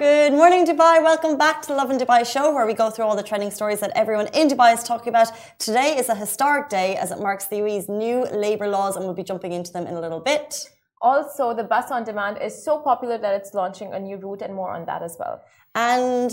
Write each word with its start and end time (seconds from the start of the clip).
Good 0.00 0.32
morning, 0.32 0.64
Dubai. 0.64 1.02
Welcome 1.02 1.36
back 1.36 1.60
to 1.60 1.68
the 1.68 1.74
Lovin 1.74 1.98
Dubai 1.98 2.24
show, 2.24 2.54
where 2.54 2.64
we 2.64 2.72
go 2.72 2.88
through 2.88 3.04
all 3.04 3.14
the 3.14 3.22
trending 3.22 3.50
stories 3.50 3.80
that 3.80 3.92
everyone 3.94 4.28
in 4.28 4.48
Dubai 4.48 4.72
is 4.72 4.82
talking 4.82 5.10
about. 5.10 5.28
Today 5.58 5.98
is 5.98 6.08
a 6.08 6.14
historic 6.14 6.70
day 6.70 6.96
as 6.96 7.10
it 7.10 7.20
marks 7.20 7.48
the 7.48 7.56
UAE's 7.56 7.86
new 7.86 8.24
labour 8.46 8.66
laws, 8.66 8.96
and 8.96 9.04
we'll 9.04 9.20
be 9.22 9.22
jumping 9.22 9.52
into 9.52 9.70
them 9.74 9.86
in 9.86 9.92
a 9.96 10.00
little 10.00 10.20
bit. 10.20 10.70
Also, 11.02 11.52
the 11.52 11.64
bus 11.64 11.90
on 11.90 12.04
demand 12.04 12.38
is 12.40 12.64
so 12.64 12.78
popular 12.78 13.18
that 13.18 13.34
it's 13.34 13.52
launching 13.52 13.92
a 13.92 14.00
new 14.00 14.16
route, 14.16 14.40
and 14.40 14.54
more 14.54 14.70
on 14.70 14.86
that 14.86 15.02
as 15.02 15.16
well. 15.20 15.42
And 15.74 16.30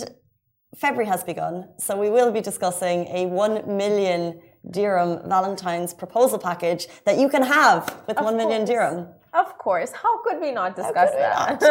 February 0.77 1.07
has 1.07 1.25
begun, 1.25 1.67
so 1.77 1.97
we 1.99 2.09
will 2.09 2.31
be 2.31 2.39
discussing 2.39 2.99
a 3.07 3.25
1 3.25 3.75
million 3.75 4.39
dirham 4.71 5.19
Valentine's 5.27 5.93
proposal 5.93 6.39
package 6.39 6.87
that 7.03 7.17
you 7.17 7.27
can 7.27 7.43
have 7.43 7.83
with 8.07 8.17
Of 8.17 8.23
1 8.23 8.37
million 8.37 8.59
course. 8.59 8.69
dirham. 8.69 9.07
Of 9.33 9.57
course. 9.57 9.91
How 9.91 10.21
could 10.23 10.39
we 10.41 10.51
not 10.51 10.75
discuss 10.75 11.11
that? 11.11 11.61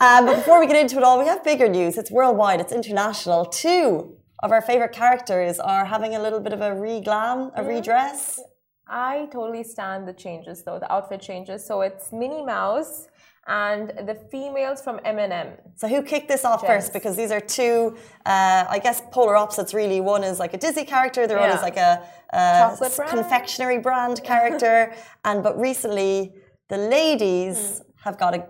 um, 0.00 0.26
but 0.26 0.36
before 0.36 0.60
we 0.60 0.66
get 0.66 0.76
into 0.76 0.96
it 0.98 1.02
all, 1.04 1.18
we 1.18 1.26
have 1.26 1.42
bigger 1.44 1.68
news. 1.68 1.96
It's 1.98 2.10
worldwide, 2.10 2.60
it's 2.60 2.72
international. 2.72 3.46
Two 3.46 4.14
of 4.42 4.52
our 4.52 4.62
favorite 4.62 4.92
characters 4.92 5.58
are 5.58 5.84
having 5.84 6.14
a 6.14 6.22
little 6.22 6.40
bit 6.40 6.52
of 6.52 6.60
a 6.60 6.74
re-glam, 6.74 7.50
a 7.56 7.64
redress. 7.64 8.40
I 8.86 9.28
totally 9.32 9.64
stand 9.64 10.08
the 10.08 10.12
changes, 10.12 10.62
though, 10.64 10.78
the 10.78 10.90
outfit 10.92 11.20
changes. 11.20 11.66
So 11.66 11.82
it's 11.82 12.12
Minnie 12.12 12.44
Mouse 12.44 13.08
and 13.46 13.88
the 14.06 14.14
females 14.30 14.80
from 14.82 15.00
M&M. 15.04 15.48
So 15.76 15.88
who 15.88 16.02
kicked 16.02 16.28
this 16.28 16.44
off 16.44 16.66
first? 16.66 16.92
Because 16.92 17.16
these 17.16 17.30
are 17.30 17.40
two, 17.40 17.96
uh, 18.26 18.64
I 18.68 18.78
guess, 18.82 19.02
polar 19.10 19.36
opposites. 19.36 19.72
Really, 19.74 20.00
one 20.00 20.22
is 20.22 20.38
like 20.38 20.54
a 20.54 20.58
Disney 20.58 20.84
character, 20.84 21.26
the 21.26 21.34
other 21.34 21.48
Yeah. 21.48 21.56
is 21.56 21.62
like 21.62 21.76
a, 21.78 22.02
a 22.32 22.76
confectionery 23.08 23.78
brand 23.78 24.22
character. 24.22 24.92
and 25.24 25.42
but 25.42 25.58
recently, 25.58 26.34
the 26.68 26.78
ladies 26.78 27.58
Hmm. 27.78 27.84
have 28.04 28.16
got 28.18 28.34
a 28.38 28.40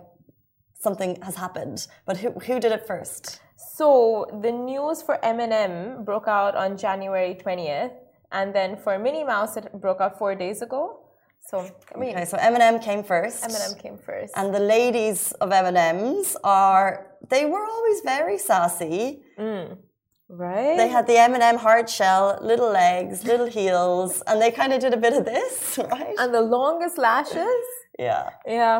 something 0.87 1.11
has 1.27 1.35
happened. 1.35 1.87
But 2.07 2.15
who 2.21 2.29
who 2.45 2.55
did 2.63 2.71
it 2.77 2.83
first? 2.87 3.39
So 3.77 3.89
the 4.45 4.51
news 4.51 5.01
for 5.01 5.15
M&M 5.23 6.03
broke 6.09 6.27
out 6.39 6.53
on 6.63 6.77
January 6.77 7.33
20th. 7.43 7.91
And 8.31 8.53
then 8.57 8.77
for 8.83 8.93
Minnie 8.99 9.23
Mouse, 9.33 9.57
it 9.57 9.65
broke 9.85 9.99
out 10.03 10.13
four 10.21 10.33
days 10.35 10.61
ago. 10.61 10.81
So, 11.49 11.55
I 11.93 11.97
mean, 11.97 12.11
Okay, 12.15 12.25
so 12.25 12.37
M&M 12.37 12.79
came 12.79 13.01
first. 13.03 13.43
M&M 13.43 13.73
came 13.83 13.97
first. 13.97 14.31
And 14.37 14.53
the 14.53 14.59
ladies 14.59 15.31
of 15.41 15.51
M&M's 15.51 16.37
are 16.43 17.07
they 17.33 17.43
were 17.45 17.65
always 17.73 17.99
very 18.15 18.37
sassy. 18.37 19.23
right? 20.29 20.77
They 20.77 20.87
had 20.89 21.07
the 21.07 21.17
M&M 21.17 21.57
hard 21.57 21.89
shell, 21.89 22.37
little 22.41 22.69
legs, 22.69 23.23
little 23.25 23.47
heels, 23.47 24.21
and 24.27 24.39
they 24.41 24.51
kind 24.51 24.71
of 24.73 24.79
did 24.79 24.93
a 24.93 24.97
bit 25.05 25.13
of 25.13 25.25
this, 25.25 25.79
right? 25.97 26.15
and 26.19 26.33
the 26.33 26.41
longest 26.41 26.97
lashes. 26.97 27.63
Yeah. 28.07 28.23
Yeah, 28.59 28.77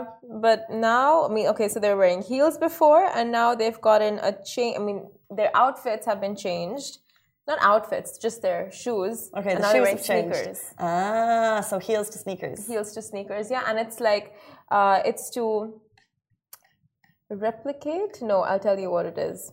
but 0.48 0.60
now, 0.70 1.26
I 1.28 1.30
mean, 1.36 1.48
okay, 1.54 1.68
so 1.68 1.80
they 1.80 1.90
were 1.94 1.98
wearing 2.06 2.24
heels 2.32 2.58
before, 2.58 3.04
and 3.18 3.26
now 3.32 3.50
they've 3.60 3.82
gotten 3.90 4.14
a 4.30 4.32
change. 4.54 4.78
I 4.80 4.82
mean, 4.88 5.00
their 5.40 5.52
outfits 5.64 6.06
have 6.10 6.20
been 6.26 6.36
changed. 6.48 6.94
Not 7.48 7.58
outfits, 7.74 8.18
just 8.26 8.38
their 8.46 8.72
shoes. 8.72 9.30
Okay, 9.38 9.52
and 9.54 9.58
the 9.60 9.64
they're 9.64 9.72
shoes 9.78 9.82
wearing 9.86 9.98
have 9.98 10.06
changed. 10.06 10.36
sneakers. 10.36 10.60
Ah, 10.80 11.60
so 11.70 11.76
heels 11.88 12.08
to 12.14 12.18
sneakers. 12.26 12.60
Heels 12.68 12.90
to 12.96 13.02
sneakers, 13.02 13.46
yeah, 13.56 13.64
and 13.68 13.76
it's 13.84 14.00
like, 14.00 14.26
uh, 14.78 14.98
it's 15.10 15.26
to 15.36 15.46
replicate. 17.30 18.14
No, 18.22 18.38
I'll 18.42 18.60
tell 18.68 18.80
you 18.80 18.90
what 18.96 19.06
it 19.12 19.18
is. 19.18 19.52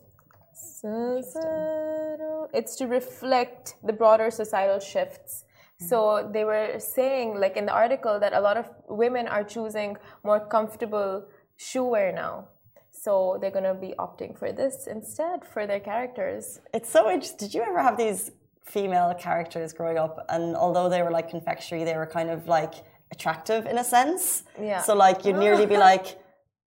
Societal- 0.53 2.49
It's 2.53 2.75
to 2.77 2.85
reflect 2.87 3.75
the 3.83 3.93
broader 3.93 4.29
societal 4.31 4.79
shifts. 4.79 5.43
So 5.79 6.29
they 6.33 6.43
were 6.43 6.79
saying, 6.79 7.39
like 7.39 7.55
in 7.55 7.65
the 7.65 7.73
article, 7.73 8.19
that 8.19 8.33
a 8.33 8.41
lot 8.41 8.57
of 8.57 8.65
women 8.89 9.27
are 9.27 9.43
choosing 9.43 9.97
more 10.23 10.39
comfortable 10.39 11.25
shoe 11.55 11.83
wear 11.83 12.11
now. 12.11 12.47
So 12.91 13.37
they're 13.39 13.51
gonna 13.51 13.75
be 13.75 13.93
opting 13.99 14.37
for 14.37 14.51
this 14.51 14.87
instead 14.87 15.45
for 15.45 15.67
their 15.67 15.79
characters. 15.79 16.59
It's 16.73 16.89
so 16.89 17.09
interesting. 17.11 17.47
Did 17.47 17.53
you 17.53 17.61
ever 17.61 17.81
have 17.81 17.95
these 17.95 18.31
female 18.65 19.13
characters 19.13 19.71
growing 19.71 19.97
up? 19.97 20.25
And 20.29 20.55
although 20.55 20.89
they 20.89 21.03
were 21.03 21.11
like 21.11 21.29
confectionery, 21.29 21.83
they 21.85 21.95
were 21.95 22.07
kind 22.07 22.29
of 22.29 22.47
like 22.47 22.73
attractive 23.11 23.65
in 23.65 23.77
a 23.77 23.83
sense. 23.83 24.43
Yeah. 24.59 24.81
So 24.81 24.95
like 24.95 25.25
you'd 25.25 25.37
nearly 25.37 25.65
be 25.65 25.77
like, 25.91 26.19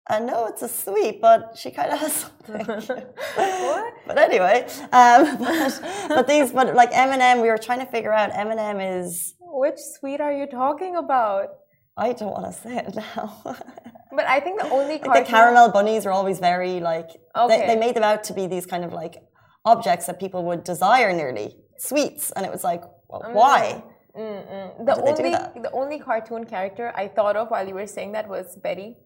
I 0.09 0.19
know 0.19 0.47
it's 0.47 0.63
a 0.63 0.67
sweet, 0.67 1.21
but 1.21 1.55
she 1.55 1.69
kind 1.69 1.91
of 1.93 1.99
has 1.99 2.13
something. 2.47 2.65
What? 2.65 3.93
But 4.07 4.17
anyway, 4.17 4.67
um, 4.91 5.37
but, 5.39 5.81
but 6.09 6.27
these, 6.27 6.51
but 6.51 6.73
like 6.75 6.89
M&M, 6.91 7.41
we 7.41 7.49
were 7.49 7.59
trying 7.59 7.79
to 7.79 7.85
figure 7.85 8.11
out 8.11 8.31
M&M 8.33 8.79
is. 8.79 9.35
Which 9.39 9.77
sweet 9.99 10.19
are 10.19 10.33
you 10.33 10.47
talking 10.47 10.95
about? 10.95 11.49
I 11.95 12.13
don't 12.13 12.31
want 12.31 12.45
to 12.51 12.53
say 12.61 12.77
it 12.77 12.95
now. 12.95 13.55
But 14.11 14.25
I 14.25 14.39
think 14.39 14.59
the 14.59 14.69
only 14.71 14.97
like 14.97 15.23
the 15.23 15.31
caramel 15.31 15.69
bunnies 15.69 16.03
are 16.07 16.11
always 16.11 16.39
very 16.39 16.79
like. 16.79 17.09
Okay. 17.37 17.59
They, 17.59 17.67
they 17.67 17.79
made 17.79 17.95
them 17.95 18.03
out 18.03 18.23
to 18.23 18.33
be 18.33 18.47
these 18.47 18.65
kind 18.65 18.83
of 18.83 18.91
like 18.91 19.21
objects 19.65 20.07
that 20.07 20.19
people 20.19 20.43
would 20.45 20.63
desire 20.63 21.13
nearly 21.13 21.55
sweets, 21.77 22.31
and 22.31 22.43
it 22.43 22.51
was 22.51 22.63
like, 22.63 22.81
well, 23.07 23.21
why? 23.33 23.83
The 24.15 24.93
did 25.05 25.17
they 25.17 25.29
do 25.29 25.37
only 25.37 25.61
the 25.61 25.71
only 25.71 25.99
cartoon 25.99 26.45
character 26.45 26.91
I 26.95 27.07
thought 27.07 27.35
of 27.35 27.49
while 27.51 27.67
you 27.67 27.75
were 27.75 27.85
saying 27.85 28.13
that 28.13 28.27
was 28.27 28.57
Betty. 28.63 28.97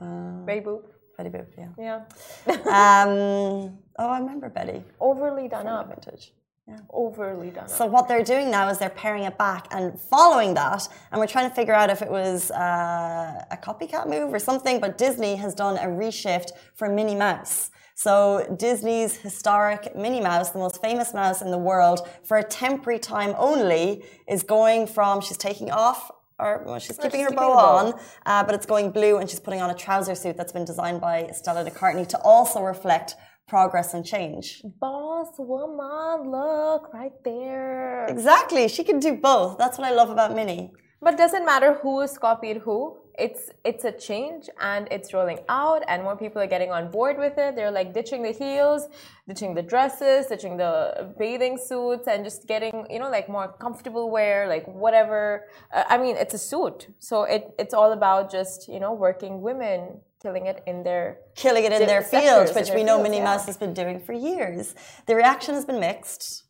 Uh, 0.00 0.44
Betty 0.44 0.60
Boop. 0.60 0.84
Betty 1.16 1.30
Boop, 1.30 1.46
yeah. 1.56 1.68
Yeah. 1.78 2.00
Um, 2.48 3.78
oh, 3.98 4.08
I 4.08 4.18
remember 4.18 4.48
Betty. 4.48 4.82
Overly 5.00 5.48
done 5.48 5.66
up. 5.66 5.88
Vintage. 5.88 6.32
Yeah. 6.68 6.78
Overly 6.90 7.50
done 7.50 7.64
up. 7.64 7.70
So 7.70 7.86
what 7.86 8.08
they're 8.08 8.24
doing 8.24 8.50
now 8.50 8.68
is 8.68 8.78
they're 8.78 8.90
pairing 8.90 9.24
it 9.24 9.38
back 9.38 9.68
and 9.70 9.98
following 9.98 10.54
that, 10.54 10.86
and 11.10 11.20
we're 11.20 11.26
trying 11.26 11.48
to 11.48 11.54
figure 11.54 11.74
out 11.74 11.88
if 11.90 12.02
it 12.02 12.10
was 12.10 12.50
uh, 12.50 13.44
a 13.50 13.56
copycat 13.56 14.08
move 14.08 14.32
or 14.32 14.38
something. 14.38 14.80
But 14.80 14.98
Disney 14.98 15.36
has 15.36 15.54
done 15.54 15.76
a 15.78 15.86
reshift 15.86 16.50
for 16.74 16.88
Minnie 16.88 17.14
Mouse. 17.14 17.70
So 17.94 18.54
Disney's 18.58 19.16
historic 19.16 19.96
Minnie 19.96 20.20
Mouse, 20.20 20.50
the 20.50 20.58
most 20.58 20.82
famous 20.82 21.14
mouse 21.14 21.40
in 21.40 21.50
the 21.50 21.56
world, 21.58 22.06
for 22.24 22.36
a 22.36 22.44
temporary 22.44 22.98
time 22.98 23.34
only, 23.38 24.04
is 24.28 24.42
going 24.42 24.86
from 24.86 25.22
she's 25.22 25.38
taking 25.38 25.70
off. 25.70 26.10
Or 26.38 26.62
well, 26.66 26.78
she's 26.78 26.96
keeping 26.98 27.20
she's 27.20 27.20
her 27.22 27.28
keeping 27.30 27.36
bow 27.36 27.52
on, 27.52 27.94
uh, 28.26 28.44
but 28.44 28.54
it's 28.54 28.66
going 28.66 28.90
blue, 28.90 29.16
and 29.18 29.28
she's 29.28 29.40
putting 29.40 29.62
on 29.62 29.70
a 29.70 29.74
trouser 29.74 30.14
suit 30.14 30.36
that's 30.36 30.52
been 30.52 30.66
designed 30.66 31.00
by 31.00 31.28
Stella 31.32 31.64
McCartney 31.64 32.06
to 32.08 32.18
also 32.18 32.60
reflect 32.62 33.14
progress 33.48 33.94
and 33.94 34.04
change. 34.04 34.62
Boss 34.80 35.28
woman, 35.38 36.30
look 36.30 36.92
right 36.92 37.12
there. 37.24 38.06
Exactly. 38.06 38.68
She 38.68 38.84
can 38.84 38.98
do 38.98 39.14
both. 39.14 39.56
That's 39.56 39.78
what 39.78 39.86
I 39.86 39.92
love 39.92 40.10
about 40.10 40.34
Minnie. 40.34 40.72
But 41.00 41.16
doesn't 41.16 41.44
matter 41.44 41.74
who's 41.82 42.18
copied 42.18 42.58
who. 42.58 42.98
It's 43.18 43.50
it's 43.64 43.84
a 43.84 43.92
change 43.92 44.48
and 44.60 44.88
it's 44.90 45.12
rolling 45.12 45.40
out 45.48 45.82
and 45.88 46.02
more 46.02 46.16
people 46.16 46.40
are 46.42 46.46
getting 46.46 46.70
on 46.70 46.90
board 46.90 47.18
with 47.18 47.38
it. 47.38 47.56
They're 47.56 47.70
like 47.70 47.94
ditching 47.94 48.22
the 48.22 48.32
heels, 48.32 48.88
ditching 49.28 49.54
the 49.54 49.62
dresses, 49.62 50.26
ditching 50.26 50.56
the 50.56 51.14
bathing 51.18 51.58
suits 51.58 52.06
and 52.08 52.24
just 52.24 52.46
getting, 52.46 52.86
you 52.90 52.98
know, 52.98 53.10
like 53.10 53.28
more 53.28 53.48
comfortable 53.60 54.10
wear, 54.10 54.48
like 54.48 54.66
whatever. 54.66 55.48
Uh, 55.72 55.84
I 55.88 55.98
mean, 55.98 56.16
it's 56.16 56.34
a 56.34 56.38
suit. 56.38 56.88
So 56.98 57.24
it 57.24 57.54
it's 57.58 57.74
all 57.74 57.92
about 57.92 58.30
just, 58.30 58.68
you 58.68 58.80
know, 58.80 58.92
working 58.92 59.40
women 59.40 60.00
killing 60.22 60.46
it 60.46 60.62
in 60.66 60.82
their 60.82 61.18
Killing 61.34 61.64
it 61.64 61.72
in 61.72 61.86
their 61.86 62.00
Different 62.00 62.24
field, 62.24 62.48
sectors 62.48 62.50
in 62.50 62.56
which 62.56 62.68
their 62.68 62.76
we 62.76 62.84
know 62.84 62.96
fields, 62.96 63.02
Minnie 63.04 63.18
yeah. 63.18 63.24
Mouse 63.24 63.46
has 63.46 63.56
been 63.56 63.74
doing 63.74 64.00
for 64.00 64.12
years. 64.12 64.74
The 65.06 65.14
reaction 65.14 65.54
has 65.54 65.64
been 65.64 65.80
mixed. 65.80 66.45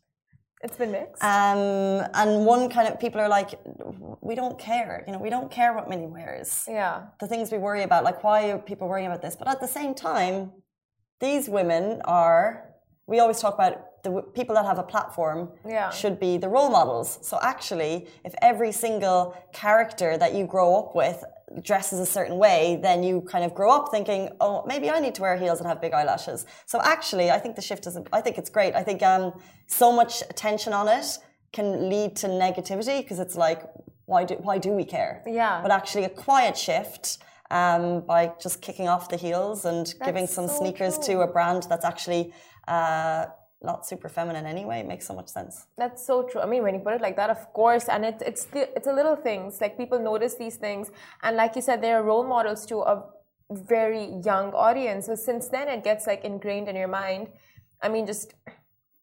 It's 0.63 0.75
been 0.77 0.91
mixed. 0.91 1.23
Um, 1.23 2.07
and 2.13 2.45
one 2.45 2.69
kind 2.69 2.87
of 2.87 2.99
people 2.99 3.21
are 3.21 3.29
like, 3.29 3.59
we 4.21 4.35
don't 4.35 4.57
care. 4.57 5.03
You 5.05 5.13
know, 5.13 5.19
we 5.19 5.29
don't 5.29 5.51
care 5.51 5.73
what 5.73 5.87
Minnie 5.89 6.07
wears. 6.07 6.65
yeah. 6.67 7.07
The 7.19 7.27
things 7.27 7.51
we 7.51 7.57
worry 7.57 7.83
about, 7.83 8.03
like 8.03 8.23
why 8.23 8.51
are 8.51 8.57
people 8.57 8.87
worrying 8.87 9.07
about 9.07 9.21
this? 9.21 9.35
But 9.35 9.47
at 9.47 9.59
the 9.59 9.67
same 9.67 9.93
time, 9.93 10.51
these 11.19 11.47
women 11.49 12.01
are. 12.05 12.63
We 13.05 13.19
always 13.19 13.39
talk 13.39 13.53
about 13.53 13.86
the 14.03 14.21
people 14.33 14.55
that 14.55 14.65
have 14.65 14.79
a 14.79 14.83
platform 14.83 15.49
Yeah. 15.65 15.89
should 15.89 16.19
be 16.19 16.37
the 16.37 16.49
role 16.49 16.69
models. 16.69 17.19
So 17.21 17.39
actually, 17.41 18.07
if 18.23 18.33
every 18.41 18.71
single 18.71 19.35
character 19.53 20.17
that 20.17 20.33
you 20.33 20.45
grow 20.45 20.75
up 20.75 20.95
with 20.95 21.23
dresses 21.61 21.99
a 21.99 22.05
certain 22.05 22.37
way, 22.37 22.77
then 22.81 23.03
you 23.03 23.21
kind 23.21 23.43
of 23.43 23.53
grow 23.53 23.71
up 23.71 23.89
thinking, 23.89 24.29
oh, 24.41 24.63
maybe 24.65 24.89
I 24.89 24.99
need 24.99 25.15
to 25.15 25.21
wear 25.21 25.37
heels 25.37 25.59
and 25.59 25.67
have 25.67 25.79
big 25.81 25.93
eyelashes. 25.93 26.45
So 26.65 26.79
actually, 26.81 27.31
I 27.31 27.39
think 27.39 27.55
the 27.55 27.61
shift 27.61 27.87
is. 27.87 27.97
I 28.11 28.21
think 28.21 28.37
it's 28.37 28.49
great. 28.49 28.75
I 28.75 28.83
think 28.83 29.01
um, 29.01 29.33
so 29.67 29.91
much 29.91 30.21
attention 30.29 30.73
on 30.73 30.87
it 30.87 31.05
can 31.53 31.89
lead 31.89 32.15
to 32.17 32.27
negativity 32.27 32.99
because 33.01 33.19
it's 33.19 33.35
like, 33.35 33.63
why 34.05 34.25
do 34.25 34.35
why 34.35 34.57
do 34.57 34.71
we 34.71 34.83
care? 34.83 35.23
Yeah. 35.25 35.61
But 35.61 35.71
actually, 35.71 36.03
a 36.03 36.09
quiet 36.09 36.57
shift. 36.57 37.19
Um, 37.49 38.01
by 38.01 38.33
just 38.41 38.61
kicking 38.61 38.89
off 38.89 39.07
the 39.07 39.15
heels 39.15 39.63
and 39.63 39.93
giving 40.03 40.27
some 40.27 40.49
so 40.49 40.57
sneakers 40.59 40.95
true. 40.97 41.05
to 41.05 41.21
a 41.21 41.27
brand 41.27 41.63
that's 41.69 41.85
actually 41.85 42.33
uh, 42.67 43.27
not 43.63 43.85
super 43.87 44.09
feminine 44.09 44.45
anyway 44.45 44.79
it 44.79 44.87
makes 44.87 45.05
so 45.07 45.13
much 45.13 45.27
sense. 45.27 45.67
That's 45.77 46.05
so 46.05 46.23
true. 46.23 46.41
I 46.41 46.45
mean, 46.45 46.63
when 46.63 46.75
you 46.75 46.79
put 46.79 46.93
it 46.93 47.01
like 47.01 47.15
that, 47.15 47.29
of 47.29 47.53
course, 47.53 47.89
and 47.89 48.05
it's 48.05 48.23
it's 48.23 48.45
the 48.45 48.75
it's 48.75 48.87
a 48.87 48.93
little 48.93 49.15
things 49.15 49.59
like 49.61 49.77
people 49.77 49.99
notice 49.99 50.35
these 50.35 50.57
things, 50.57 50.91
and 51.23 51.35
like 51.35 51.55
you 51.55 51.61
said, 51.61 51.81
they 51.81 51.91
are 51.91 52.03
role 52.03 52.23
models 52.23 52.65
to 52.67 52.79
a 52.79 53.03
very 53.51 54.05
young 54.23 54.53
audience. 54.53 55.05
So 55.07 55.15
since 55.15 55.47
then, 55.47 55.67
it 55.69 55.83
gets 55.83 56.05
like 56.05 56.23
ingrained 56.23 56.67
in 56.67 56.75
your 56.75 56.87
mind. 56.87 57.29
I 57.81 57.89
mean, 57.89 58.05
just 58.05 58.33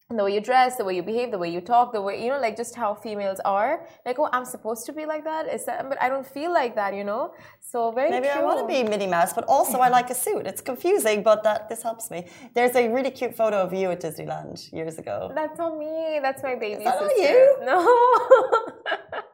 the 0.09 0.23
way 0.23 0.35
you 0.35 0.41
dress, 0.41 0.75
the 0.75 0.85
way 0.85 0.95
you 0.95 1.01
behave, 1.01 1.31
the 1.31 1.37
way 1.37 1.49
you 1.49 1.59
talk, 1.59 1.91
the 1.91 2.01
way 2.01 2.23
you 2.23 2.29
know, 2.29 2.39
like 2.39 2.55
just 2.55 2.75
how 2.75 2.93
females 2.93 3.39
are. 3.43 3.87
Like, 4.05 4.19
oh, 4.19 4.29
I'm 4.31 4.45
supposed 4.45 4.85
to 4.85 4.93
be 4.93 5.05
like 5.05 5.23
that. 5.23 5.47
Is 5.47 5.65
that? 5.65 5.89
But 5.89 5.99
I 5.99 6.09
don't 6.09 6.27
feel 6.27 6.53
like 6.53 6.75
that, 6.75 6.93
you 6.93 7.03
know. 7.03 7.33
So 7.59 7.91
very. 7.91 8.11
Maybe. 8.11 8.29
I 8.29 8.43
want 8.43 8.59
to 8.59 8.67
be 8.67 8.87
Minnie 8.87 9.07
Mouse, 9.07 9.33
but 9.33 9.45
also 9.45 9.79
I 9.79 9.89
like 9.89 10.11
a 10.11 10.15
suit. 10.15 10.45
It's 10.45 10.61
confusing, 10.61 11.23
but 11.23 11.43
that 11.43 11.69
this 11.69 11.81
helps 11.81 12.11
me. 12.11 12.27
There's 12.53 12.75
a 12.75 12.87
really 12.87 13.09
cute 13.09 13.35
photo 13.35 13.57
of 13.63 13.73
you 13.73 13.89
at 13.89 14.01
Disneyland 14.01 14.71
years 14.71 14.99
ago. 14.99 15.31
That's 15.33 15.57
not 15.57 15.75
me. 15.77 16.19
That's 16.21 16.43
my 16.43 16.53
baby 16.53 16.83
that 16.83 17.01
not 17.01 17.09
sister. 17.09 17.23
you? 17.23 17.57
No. 17.63 17.79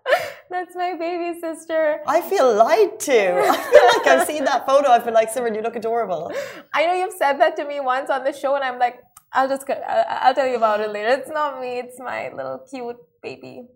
That's 0.50 0.76
my 0.76 0.96
baby 0.98 1.40
sister. 1.40 2.02
I 2.06 2.20
feel 2.22 2.54
lied 2.54 3.00
to. 3.00 3.34
I 3.36 3.58
feel 3.72 3.88
like 3.96 4.08
I've 4.08 4.28
seen 4.28 4.44
that 4.44 4.66
photo. 4.66 4.90
I've 4.90 5.06
been 5.06 5.14
like, 5.14 5.34
Simran, 5.34 5.56
you 5.56 5.62
look 5.62 5.78
adorable. 5.78 6.32
I 6.74 6.86
know 6.86 6.94
you've 6.94 7.14
said 7.14 7.40
that 7.40 7.56
to 7.56 7.66
me 7.66 7.80
once 7.80 8.10
on 8.10 8.26
the 8.26 8.34
show, 8.34 8.56
and 8.56 8.64
I'm 8.64 8.78
like, 8.78 9.02
I'll 9.34 9.48
just, 9.48 9.66
I'll 9.70 10.36
tell 10.36 10.48
you 10.48 10.58
about 10.58 10.80
it 10.82 10.92
later. 10.92 11.10
It's 11.10 11.30
not 11.30 11.62
me. 11.62 11.80
It's 11.80 12.00
my 12.00 12.32
little 12.34 12.60
cute 12.70 12.98
baby 13.22 13.68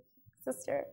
sister. 0.43 0.85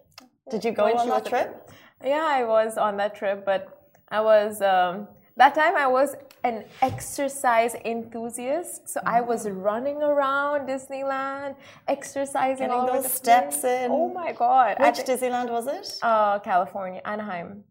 Did 0.51 0.65
you 0.65 0.73
go 0.73 0.85
When 0.85 0.99
on 0.99 1.09
that 1.09 1.27
trip? 1.27 1.71
Yeah, 2.05 2.27
I 2.29 2.45
was 2.45 2.77
on 2.79 2.97
that 2.99 3.15
trip, 3.15 3.45
but 3.45 3.91
I 4.09 4.21
was 4.21 4.61
um, 4.61 5.09
that 5.37 5.55
time 5.55 5.75
I 5.77 5.87
was 5.87 6.15
an 6.45 6.65
exercise 6.81 7.75
enthusiast. 7.85 8.89
So 8.89 9.01
I 9.07 9.21
was 9.21 9.49
running 9.49 10.03
around 10.03 10.69
Disneyland, 10.69 11.55
exercising 11.89 12.67
Getting 12.69 12.73
all 12.75 12.87
those 12.93 13.05
the 13.05 13.09
steps 13.09 13.59
place. 13.61 13.85
in. 13.85 13.91
Oh 13.91 14.09
my 14.13 14.33
god! 14.33 14.77
Which 14.81 14.97
Disneyland 15.11 15.51
was 15.51 15.67
it? 15.69 15.99
uh, 16.03 16.39
California, 16.41 17.01
Anaheim. 17.05 17.65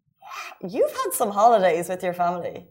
You've 0.65 0.91
had 0.91 1.11
some 1.13 1.31
holidays 1.31 1.89
with 1.89 2.01
your 2.03 2.13
family. 2.13 2.67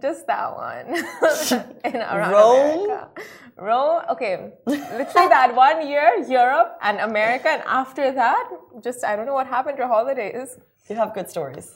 Just 0.00 0.26
that 0.26 0.56
one. 0.56 0.86
In 1.84 1.96
around 1.96 2.32
Rome? 2.32 2.84
America. 2.84 3.08
Rome. 3.56 4.02
Okay, 4.10 4.52
literally 4.66 5.28
that 5.28 5.54
one 5.68 5.86
year, 5.86 6.24
Europe 6.28 6.76
and 6.82 6.98
America, 6.98 7.48
and 7.48 7.62
after 7.66 8.10
that, 8.12 8.44
just 8.82 9.04
I 9.04 9.14
don't 9.16 9.26
know 9.26 9.34
what 9.34 9.46
happened 9.46 9.76
to 9.78 9.86
holidays 9.86 10.58
You 10.88 10.96
have 10.96 11.14
good 11.14 11.30
stories. 11.30 11.68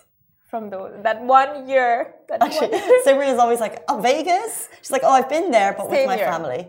from 0.51 0.71
those 0.71 0.91
that 1.05 1.23
one 1.23 1.69
year. 1.69 2.15
That 2.29 2.43
Actually, 2.43 2.71
one, 2.71 3.05
Simran 3.07 3.33
is 3.35 3.39
always 3.39 3.61
like, 3.61 3.85
oh, 3.89 4.01
Vegas? 4.01 4.69
She's 4.83 4.91
like, 4.91 5.03
oh, 5.05 5.11
I've 5.19 5.29
been 5.29 5.51
there, 5.51 5.75
but 5.79 5.89
with 5.91 6.07
my 6.07 6.17
here. 6.17 6.27
family. 6.33 6.63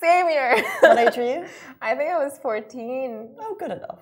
same 0.00 0.26
year. 0.30 0.52
What 0.80 0.98
age 0.98 1.16
are 1.18 1.28
you? 1.32 1.40
I 1.82 1.94
think 1.94 2.10
I 2.10 2.18
was 2.24 2.38
14. 2.42 3.36
Oh, 3.40 3.56
good 3.60 3.72
enough. 3.78 4.00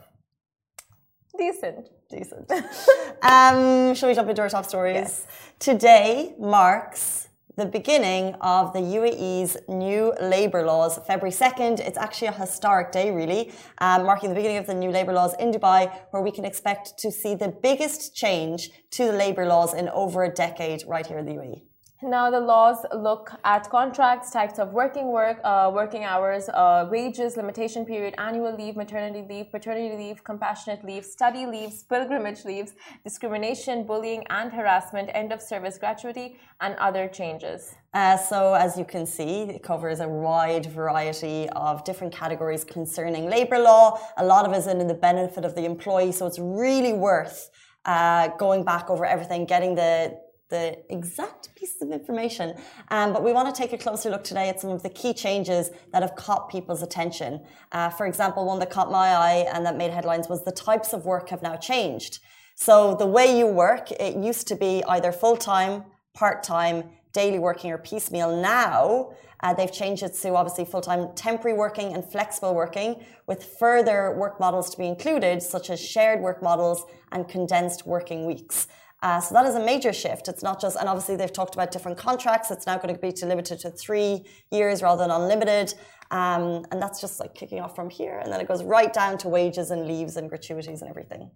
Decent. 1.37 1.89
Decent. 2.11 2.51
um, 3.23 3.95
shall 3.95 4.09
we 4.09 4.15
jump 4.15 4.31
into 4.31 4.41
our 4.41 4.49
top 4.49 4.65
stories? 4.65 5.27
Today 5.59 6.35
marks 6.39 7.29
the 7.59 7.67
beginning 7.67 8.35
of 8.41 8.73
the 8.73 8.79
UAE's 8.79 9.59
new 9.69 10.15
labour 10.21 10.65
laws. 10.65 10.99
February 11.07 11.33
2nd, 11.33 11.81
it's 11.81 11.99
actually 11.99 12.29
a 12.29 12.33
historic 12.33 12.93
day, 12.93 13.11
really, 13.11 13.53
um, 13.79 14.05
marking 14.05 14.31
the 14.31 14.35
beginning 14.35 14.57
of 14.57 14.67
the 14.67 14.75
new 14.75 14.91
labour 14.91 15.13
laws 15.13 15.35
in 15.39 15.51
Dubai, 15.51 15.93
where 16.13 16.23
we 16.23 16.31
can 16.31 16.45
expect 16.47 16.97
to 16.99 17.11
see 17.11 17.35
the 17.35 17.49
biggest 17.49 18.15
change 18.15 18.71
to 18.93 19.07
the 19.07 19.13
labour 19.13 19.45
laws 19.45 19.75
in 19.75 19.89
over 19.91 20.25
a 20.25 20.33
decade 20.33 20.85
right 20.87 21.07
here 21.07 21.19
in 21.19 21.27
the. 21.27 21.33
UAE. 21.33 21.68
Now 22.01 22.31
the 22.31 22.39
laws 22.39 22.87
look 22.95 23.33
at 23.45 23.69
contracts, 23.71 24.31
types 24.31 24.61
of 24.61 24.73
working 24.73 25.09
work, 25.09 25.41
uh, 25.43 25.69
working 25.75 26.05
hours, 26.05 26.49
uh, 26.49 26.87
wages, 26.89 27.37
limitation 27.37 27.85
period, 27.85 28.15
annual 28.19 28.55
leave, 28.55 28.77
maternity 28.77 29.27
leave, 29.29 29.51
paternity 29.51 29.97
leave, 29.97 30.23
compassionate 30.23 30.85
leave, 30.85 31.05
study 31.05 31.45
leaves, 31.45 31.83
pilgrimage 31.83 32.45
leaves, 32.45 32.75
discrimination, 33.03 33.85
bullying 33.85 34.25
and 34.31 34.53
harassment, 34.53 35.11
end 35.13 35.33
of 35.33 35.43
service 35.43 35.77
gratuity, 35.77 36.37
and 36.61 36.77
other 36.77 37.09
changes. 37.09 37.75
Uh, 37.93 38.17
so, 38.17 38.55
as 38.55 38.79
you 38.79 38.85
can 38.85 39.05
see, 39.05 39.41
it 39.41 39.65
covers 39.65 39.99
a 39.99 40.09
wide 40.09 40.67
variety 40.67 41.49
of 41.57 41.83
different 41.83 42.15
categories 42.15 42.63
concerning 42.63 43.29
labour 43.29 43.59
law. 43.59 43.99
A 44.19 44.25
lot 44.25 44.47
of 44.47 44.53
it 44.53 44.59
is 44.59 44.69
in 44.69 44.87
the 44.87 44.95
benefit 44.95 45.45
of 45.45 45.57
the 45.57 45.65
employee, 45.65 46.13
so 46.13 46.27
it's 46.27 46.39
really 46.39 46.93
worth 46.93 47.51
uh, 47.87 48.29
going 48.39 48.63
back 48.63 48.89
over 48.89 49.05
everything, 49.05 49.47
getting 49.47 49.75
the 49.75 50.17
the 50.49 50.79
exact 50.91 51.55
pieces 51.55 51.83
of 51.83 51.91
information. 51.91 52.55
Um, 52.91 53.13
but 53.13 53.23
we 53.23 53.33
want 53.33 53.55
to 53.55 53.59
take 53.61 53.73
a 53.73 53.79
closer 53.79 54.11
look 54.11 54.25
today 54.25 54.49
at 54.49 54.61
some 54.61 54.71
of 54.71 54.83
the 54.83 54.89
key 54.91 55.13
changes 55.13 55.71
that 55.93 56.03
have 56.03 56.15
caught 56.17 56.51
people's 56.51 56.83
attention. 56.83 57.41
Uh, 57.73 57.91
for 57.91 58.07
example, 58.07 58.47
one 58.47 58.59
that 58.61 58.71
caught 58.71 58.91
my 58.91 59.09
eye 59.09 59.47
and 59.53 59.65
that 59.67 59.77
made 59.77 59.91
headlines 59.91 60.29
was 60.29 60.45
the 60.45 60.53
types 60.53 60.93
of 60.93 61.05
work 61.05 61.29
have 61.29 61.43
now 61.43 61.57
changed. 61.57 62.21
So 62.55 62.95
the 62.95 63.07
way 63.07 63.39
you 63.39 63.47
work, 63.47 63.91
it 63.93 64.17
used 64.17 64.49
to 64.49 64.57
be 64.57 64.83
either 64.89 65.13
full 65.13 65.37
time, 65.37 65.85
part 66.15 66.43
time, 66.43 66.91
daily 67.13 67.39
working, 67.39 67.71
or 67.71 67.79
piecemeal. 67.79 68.41
Now 68.41 69.13
uh, 69.41 69.55
they've 69.55 69.73
changed 69.73 70.03
it 70.03 70.15
to 70.15 70.35
obviously 70.35 70.65
full 70.65 70.81
time 70.81 71.15
temporary 71.15 71.57
working 71.57 71.95
and 71.95 72.05
flexible 72.05 72.55
working, 72.55 73.05
with 73.27 73.45
further 73.45 74.15
work 74.17 74.41
models 74.41 74.71
to 74.71 74.79
be 74.79 74.87
included, 74.87 75.43
such 75.43 75.71
as 75.71 75.81
shared 75.81 76.21
work 76.21 76.43
models 76.43 76.85
and 77.13 77.29
condensed 77.29 77.87
working 77.87 78.27
weeks. 78.27 78.67
Uh, 79.01 79.21
so 79.21 79.33
that 79.33 79.47
is 79.47 79.55
a 79.55 79.65
major 79.65 79.93
shift. 79.93 80.27
It's 80.29 80.43
not 80.43 80.61
just, 80.61 80.77
and 80.77 80.89
obviously 80.89 81.15
they've 81.15 81.33
talked 81.33 81.55
about 81.55 81.71
different 81.71 81.99
contracts. 81.99 82.51
It's 82.51 82.67
now 82.67 82.77
going 82.77 82.93
to 82.93 83.01
be 83.01 83.13
to 83.13 83.27
limited 83.27 83.61
to 83.61 83.71
three 83.71 84.25
years 84.51 84.83
rather 84.83 85.03
than 85.03 85.11
unlimited. 85.11 85.75
Um, 86.11 86.65
and 86.71 86.83
that's 86.83 87.01
just 87.01 87.21
like 87.21 87.35
kicking 87.35 87.61
off 87.61 87.77
from 87.77 87.91
here. 87.91 88.19
And 88.19 88.33
then 88.33 88.41
it 88.41 88.49
goes 88.49 88.65
right 88.65 88.93
down 88.93 89.19
to 89.19 89.29
wages 89.29 89.71
and 89.71 89.87
leaves 89.87 90.17
and 90.17 90.29
gratuities 90.29 90.81
and 90.83 90.91
everything. 90.91 91.31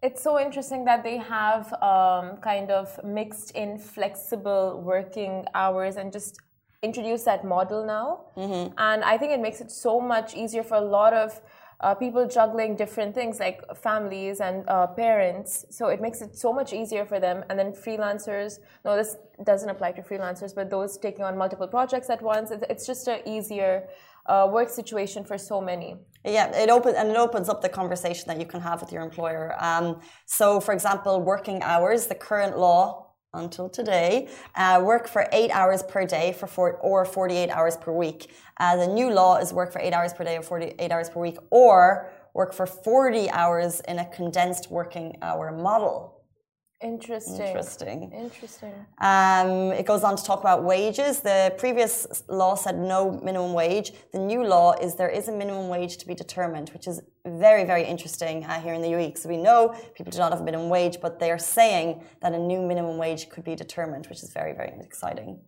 It's 0.00 0.22
so 0.22 0.38
interesting 0.38 0.84
that 0.84 1.02
they 1.02 1.16
have 1.16 1.72
um, 1.82 2.36
kind 2.36 2.70
of 2.70 3.02
mixed 3.02 3.50
in 3.52 3.78
flexible 3.78 4.80
working 4.80 5.44
hours 5.54 5.96
and 5.96 6.12
just 6.12 6.38
introduced 6.82 7.24
that 7.24 7.44
model 7.44 7.84
now. 7.84 8.26
Mm-hmm. 8.36 8.74
And 8.78 9.02
I 9.02 9.18
think 9.18 9.32
it 9.32 9.40
makes 9.40 9.60
it 9.60 9.72
so 9.72 10.00
much 10.00 10.36
easier 10.36 10.62
for 10.62 10.76
a 10.76 10.80
lot 10.80 11.14
of 11.14 11.40
uh, 11.80 11.94
people 11.94 12.26
juggling 12.26 12.74
different 12.74 13.14
things 13.14 13.38
like 13.38 13.62
families 13.76 14.40
and 14.40 14.68
uh, 14.68 14.86
parents. 14.86 15.64
So 15.70 15.88
it 15.88 16.00
makes 16.00 16.20
it 16.20 16.36
so 16.36 16.52
much 16.52 16.72
easier 16.72 17.06
for 17.06 17.20
them. 17.20 17.44
And 17.48 17.58
then 17.58 17.72
freelancers, 17.72 18.58
no, 18.84 18.96
this 18.96 19.16
doesn't 19.44 19.68
apply 19.68 19.92
to 19.92 20.02
freelancers, 20.02 20.54
but 20.54 20.70
those 20.70 20.98
taking 20.98 21.24
on 21.24 21.38
multiple 21.38 21.68
projects 21.68 22.10
at 22.10 22.20
once, 22.20 22.50
it's, 22.50 22.86
just 22.86 23.06
an 23.06 23.20
easier 23.26 23.86
uh, 24.26 24.48
work 24.50 24.70
situation 24.70 25.24
for 25.24 25.38
so 25.38 25.60
many. 25.60 25.96
Yeah, 26.24 26.54
it 26.56 26.68
opens 26.70 26.96
and 26.96 27.10
it 27.10 27.16
opens 27.16 27.48
up 27.48 27.62
the 27.62 27.68
conversation 27.68 28.26
that 28.28 28.40
you 28.40 28.46
can 28.46 28.60
have 28.60 28.80
with 28.80 28.92
your 28.92 29.02
employer. 29.02 29.54
Um, 29.58 30.00
so, 30.26 30.58
for 30.58 30.72
example, 30.72 31.20
working 31.20 31.62
hours. 31.62 32.06
The 32.06 32.14
current 32.14 32.58
law 32.58 33.07
until 33.34 33.68
today 33.68 34.28
uh, 34.56 34.80
work 34.82 35.08
for 35.08 35.26
eight 35.32 35.50
hours 35.50 35.82
per 35.82 36.06
day 36.06 36.32
for 36.32 36.46
four, 36.46 36.74
or 36.78 37.04
forty-eight 37.04 37.50
hours 37.50 37.76
per 37.76 37.92
week. 37.92 38.30
Uh, 38.58 38.76
the 38.76 38.86
new 38.86 39.10
law 39.10 39.36
is 39.36 39.52
work 39.52 39.72
for 39.72 39.80
eight 39.80 39.92
hours 39.92 40.12
per 40.12 40.24
day 40.24 40.36
or 40.36 40.42
forty-eight 40.42 40.90
hours 40.90 41.10
per 41.10 41.20
week, 41.20 41.38
or 41.50 42.10
work 42.34 42.52
for 42.52 42.66
forty 42.66 43.30
hours 43.30 43.80
in 43.88 43.98
a 43.98 44.04
condensed 44.06 44.70
working 44.70 45.16
hour 45.22 45.52
model. 45.52 46.17
Interesting. 46.80 47.44
Interesting. 47.44 48.12
Interesting. 48.12 48.72
Um, 49.00 49.72
it 49.72 49.84
goes 49.84 50.04
on 50.04 50.14
to 50.16 50.22
talk 50.22 50.38
about 50.40 50.62
wages. 50.62 51.18
The 51.20 51.52
previous 51.58 52.22
law 52.28 52.54
said 52.54 52.78
no 52.78 53.10
minimum 53.20 53.52
wage. 53.52 53.92
The 54.12 54.20
new 54.20 54.44
law 54.44 54.74
is 54.74 54.94
there 54.94 55.08
is 55.08 55.26
a 55.26 55.32
minimum 55.32 55.68
wage 55.68 55.96
to 55.96 56.06
be 56.06 56.14
determined, 56.14 56.68
which 56.70 56.86
is 56.86 57.02
very, 57.26 57.64
very 57.64 57.84
interesting 57.84 58.44
uh, 58.44 58.60
here 58.60 58.74
in 58.74 58.82
the 58.82 58.88
UAE. 58.88 59.18
So 59.18 59.28
we 59.28 59.38
know 59.38 59.74
people 59.96 60.12
do 60.12 60.18
not 60.18 60.30
have 60.30 60.40
a 60.40 60.44
minimum 60.44 60.68
wage, 60.68 61.00
but 61.00 61.18
they 61.18 61.32
are 61.32 61.38
saying 61.38 62.00
that 62.22 62.32
a 62.32 62.38
new 62.38 62.62
minimum 62.62 62.96
wage 62.96 63.28
could 63.28 63.42
be 63.42 63.56
determined, 63.56 64.06
which 64.06 64.22
is 64.22 64.32
very, 64.32 64.52
very 64.52 64.72
exciting. 64.80 65.40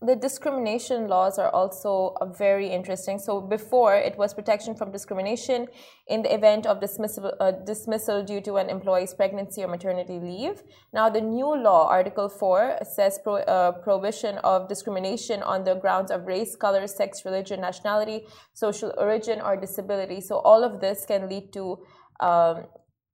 The 0.00 0.14
discrimination 0.14 1.08
laws 1.08 1.40
are 1.40 1.50
also 1.50 2.14
uh, 2.20 2.26
very 2.26 2.68
interesting. 2.68 3.18
So 3.18 3.40
before 3.40 3.96
it 3.96 4.16
was 4.16 4.32
protection 4.32 4.76
from 4.76 4.92
discrimination 4.92 5.66
in 6.06 6.22
the 6.22 6.32
event 6.32 6.66
of 6.66 6.80
dismissal, 6.80 7.32
uh, 7.40 7.50
dismissal 7.50 8.22
due 8.22 8.40
to 8.42 8.58
an 8.58 8.70
employee's 8.70 9.12
pregnancy 9.12 9.64
or 9.64 9.66
maternity 9.66 10.20
leave. 10.20 10.62
Now 10.92 11.08
the 11.08 11.20
new 11.20 11.52
law, 11.52 11.88
Article 11.88 12.28
4, 12.28 12.78
says 12.84 13.18
pro, 13.24 13.38
uh, 13.38 13.72
prohibition 13.72 14.38
of 14.38 14.68
discrimination 14.68 15.42
on 15.42 15.64
the 15.64 15.74
grounds 15.74 16.12
of 16.12 16.26
race, 16.28 16.54
color, 16.54 16.86
sex, 16.86 17.24
religion, 17.24 17.60
nationality, 17.60 18.24
social 18.54 18.94
origin, 18.98 19.40
or 19.40 19.56
disability. 19.56 20.20
So 20.20 20.38
all 20.38 20.62
of 20.62 20.80
this 20.80 21.06
can 21.06 21.28
lead 21.28 21.52
to 21.54 21.78
um, 22.20 22.66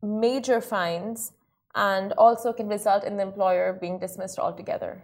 major 0.03 0.61
fines 0.61 1.33
and 1.75 2.13
also 2.19 2.53
can 2.53 2.69
result 2.69 3.05
in 3.05 3.17
the 3.17 3.23
employer 3.23 3.73
being 3.73 3.99
dismissed 3.99 4.39
altogether. 4.39 5.03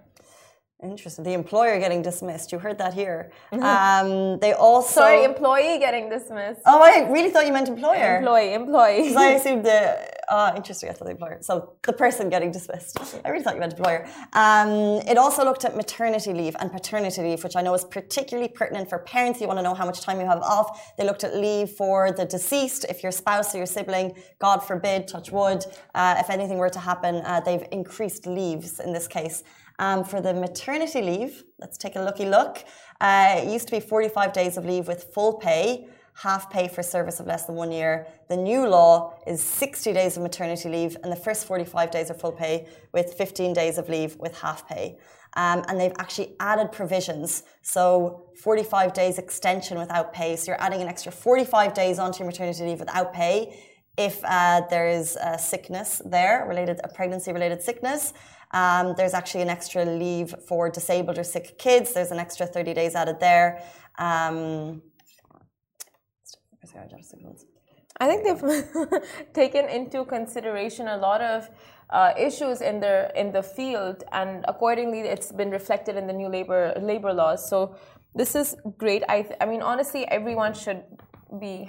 Interesting. 0.82 1.25
The 1.25 1.32
employer 1.34 1.78
getting 1.78 2.02
dismissed. 2.02 2.52
You 2.52 2.58
heard 2.58 2.78
that 2.78 2.94
here. 2.94 3.32
Um, 3.52 4.38
they 4.38 4.52
also. 4.52 5.00
Sorry, 5.00 5.25
employee 5.25 5.78
getting 5.78 6.08
dismissed. 6.08 6.62
Oh, 6.66 6.80
I 6.82 7.10
really 7.10 7.30
thought 7.30 7.46
you 7.46 7.52
meant 7.52 7.68
employer. 7.68 8.18
Employee, 8.18 8.54
employee. 8.54 9.14
I 9.14 9.32
assumed 9.32 9.64
the 9.64 10.10
Oh, 10.32 10.52
interesting. 10.54 10.88
I 10.88 10.92
thought 10.92 11.06
the 11.06 11.10
employer. 11.10 11.38
So 11.40 11.72
the 11.82 11.92
person 11.92 12.28
getting 12.28 12.52
dismissed. 12.52 12.99
I 13.25 13.30
really 13.30 13.42
thought 13.42 13.54
you 13.54 13.60
meant 13.60 13.72
employer. 13.72 14.06
Um, 14.32 14.68
it 15.08 15.18
also 15.18 15.44
looked 15.44 15.64
at 15.64 15.76
maternity 15.76 16.32
leave 16.32 16.54
and 16.60 16.70
paternity 16.70 17.20
leave, 17.22 17.42
which 17.42 17.56
I 17.56 17.62
know 17.62 17.75
is 17.75 17.84
particularly 17.84 18.49
pertinent 18.49 18.88
for 18.88 19.00
parents. 19.00 19.40
You 19.40 19.49
want 19.49 19.58
to 19.58 19.64
know 19.64 19.75
how 19.75 19.84
much 19.84 20.02
time 20.02 20.20
you 20.20 20.26
have 20.26 20.40
off. 20.42 20.94
They 20.96 21.04
looked 21.04 21.25
at 21.25 21.37
leave 21.37 21.70
for 21.70 22.12
the 22.12 22.25
deceased, 22.25 22.87
if 22.88 23.02
your 23.02 23.10
spouse 23.10 23.54
or 23.54 23.58
your 23.58 23.66
sibling, 23.66 24.14
God 24.38 24.58
forbid, 24.58 25.08
touch 25.08 25.32
wood, 25.32 25.64
uh, 25.96 26.14
if 26.18 26.30
anything 26.30 26.58
were 26.58 26.70
to 26.70 26.78
happen, 26.78 27.16
uh, 27.25 27.40
they've 27.40 27.66
increased 27.72 28.25
leaves 28.25 28.78
in 28.78 28.92
this 28.92 29.08
case. 29.08 29.42
Um, 29.80 30.04
for 30.04 30.20
the 30.20 30.32
maternity 30.32 31.02
leave, 31.02 31.42
let's 31.58 31.76
take 31.76 31.96
a 31.96 32.02
looky 32.02 32.26
look. 32.26 32.64
Uh, 33.00 33.37
it 33.38 33.49
used 33.49 33.66
to 33.68 33.72
be 33.72 33.80
45 33.80 34.32
days 34.32 34.56
of 34.56 34.64
leave 34.64 34.87
with 34.87 35.12
full 35.14 35.38
pay 35.38 35.88
half 36.14 36.50
pay 36.50 36.68
for 36.68 36.82
service 36.82 37.18
of 37.18 37.26
less 37.26 37.46
than 37.46 37.54
one 37.54 37.72
year. 37.72 38.06
The 38.28 38.37
new 38.37 38.66
law 38.66 39.18
is 39.26 39.42
60 39.42 39.92
days 39.92 40.16
of 40.16 40.22
maternity 40.22 40.68
leave, 40.68 40.96
and 41.02 41.10
the 41.10 41.16
first 41.16 41.46
45 41.46 41.90
days 41.90 42.10
are 42.10 42.14
full 42.14 42.32
pay 42.32 42.68
with 42.92 43.14
15 43.14 43.54
days 43.54 43.78
of 43.78 43.88
leave 43.88 44.16
with 44.16 44.38
half 44.38 44.68
pay. 44.68 44.99
Um, 45.37 45.64
and 45.68 45.80
they've 45.80 45.94
actually 45.99 46.34
added 46.40 46.72
provisions. 46.72 47.44
So 47.62 48.26
45 48.42 48.92
days 48.92 49.18
extension 49.18 49.78
without 49.78 50.12
pay. 50.12 50.37
So 50.37 50.50
you're 50.50 50.60
adding 50.60 50.82
an 50.82 50.88
extra 50.88 51.12
45 51.12 51.72
days 51.72 51.99
onto 51.99 52.18
your 52.18 52.26
maternity 52.26 52.64
leave 52.64 52.80
without 52.80 53.12
pay 53.14 53.58
if 53.96 54.20
uh, 54.25 54.62
there 54.70 54.88
is 54.88 55.16
a 55.22 55.38
sickness 55.38 56.02
there 56.04 56.46
related, 56.49 56.80
a 56.82 56.88
pregnancy 56.88 57.32
related 57.32 57.62
sickness. 57.62 58.12
Um, 58.52 58.95
there's 58.97 59.14
actually 59.14 59.42
an 59.42 59.49
extra 59.50 59.85
leave 59.85 60.35
for 60.49 60.69
disabled 60.69 61.19
or 61.19 61.25
sick 61.25 61.59
kids. 61.59 61.92
There's 61.92 62.11
an 62.11 62.19
extra 62.19 62.47
30 62.47 62.75
days 62.75 62.95
added 62.95 63.21
there. 63.21 63.62
Um, 63.99 64.83
I 68.00 68.07
think 68.07 68.25
they've 68.25 69.02
taken 69.35 69.69
into 69.69 70.04
consideration 70.04 70.88
a 70.88 70.97
lot 70.97 71.21
of 71.21 71.50
uh, 71.90 72.12
issues 72.19 72.61
in 72.61 72.80
the 72.80 73.11
in 73.14 73.33
the 73.33 73.42
field, 73.42 74.04
and 74.12 74.45
accordingly, 74.49 75.00
it's 75.00 75.33
been 75.33 75.50
reflected 75.50 75.97
in 75.97 76.07
the 76.07 76.12
new 76.12 76.28
labor 76.28 76.73
labor 76.80 77.12
laws. 77.12 77.49
So 77.49 77.75
this 78.14 78.35
is 78.35 78.57
great. 78.78 79.02
I 79.09 79.26
I 79.40 79.47
mean, 79.47 79.61
honestly, 79.61 80.07
everyone 80.09 80.54
should 80.54 80.83
be 81.40 81.69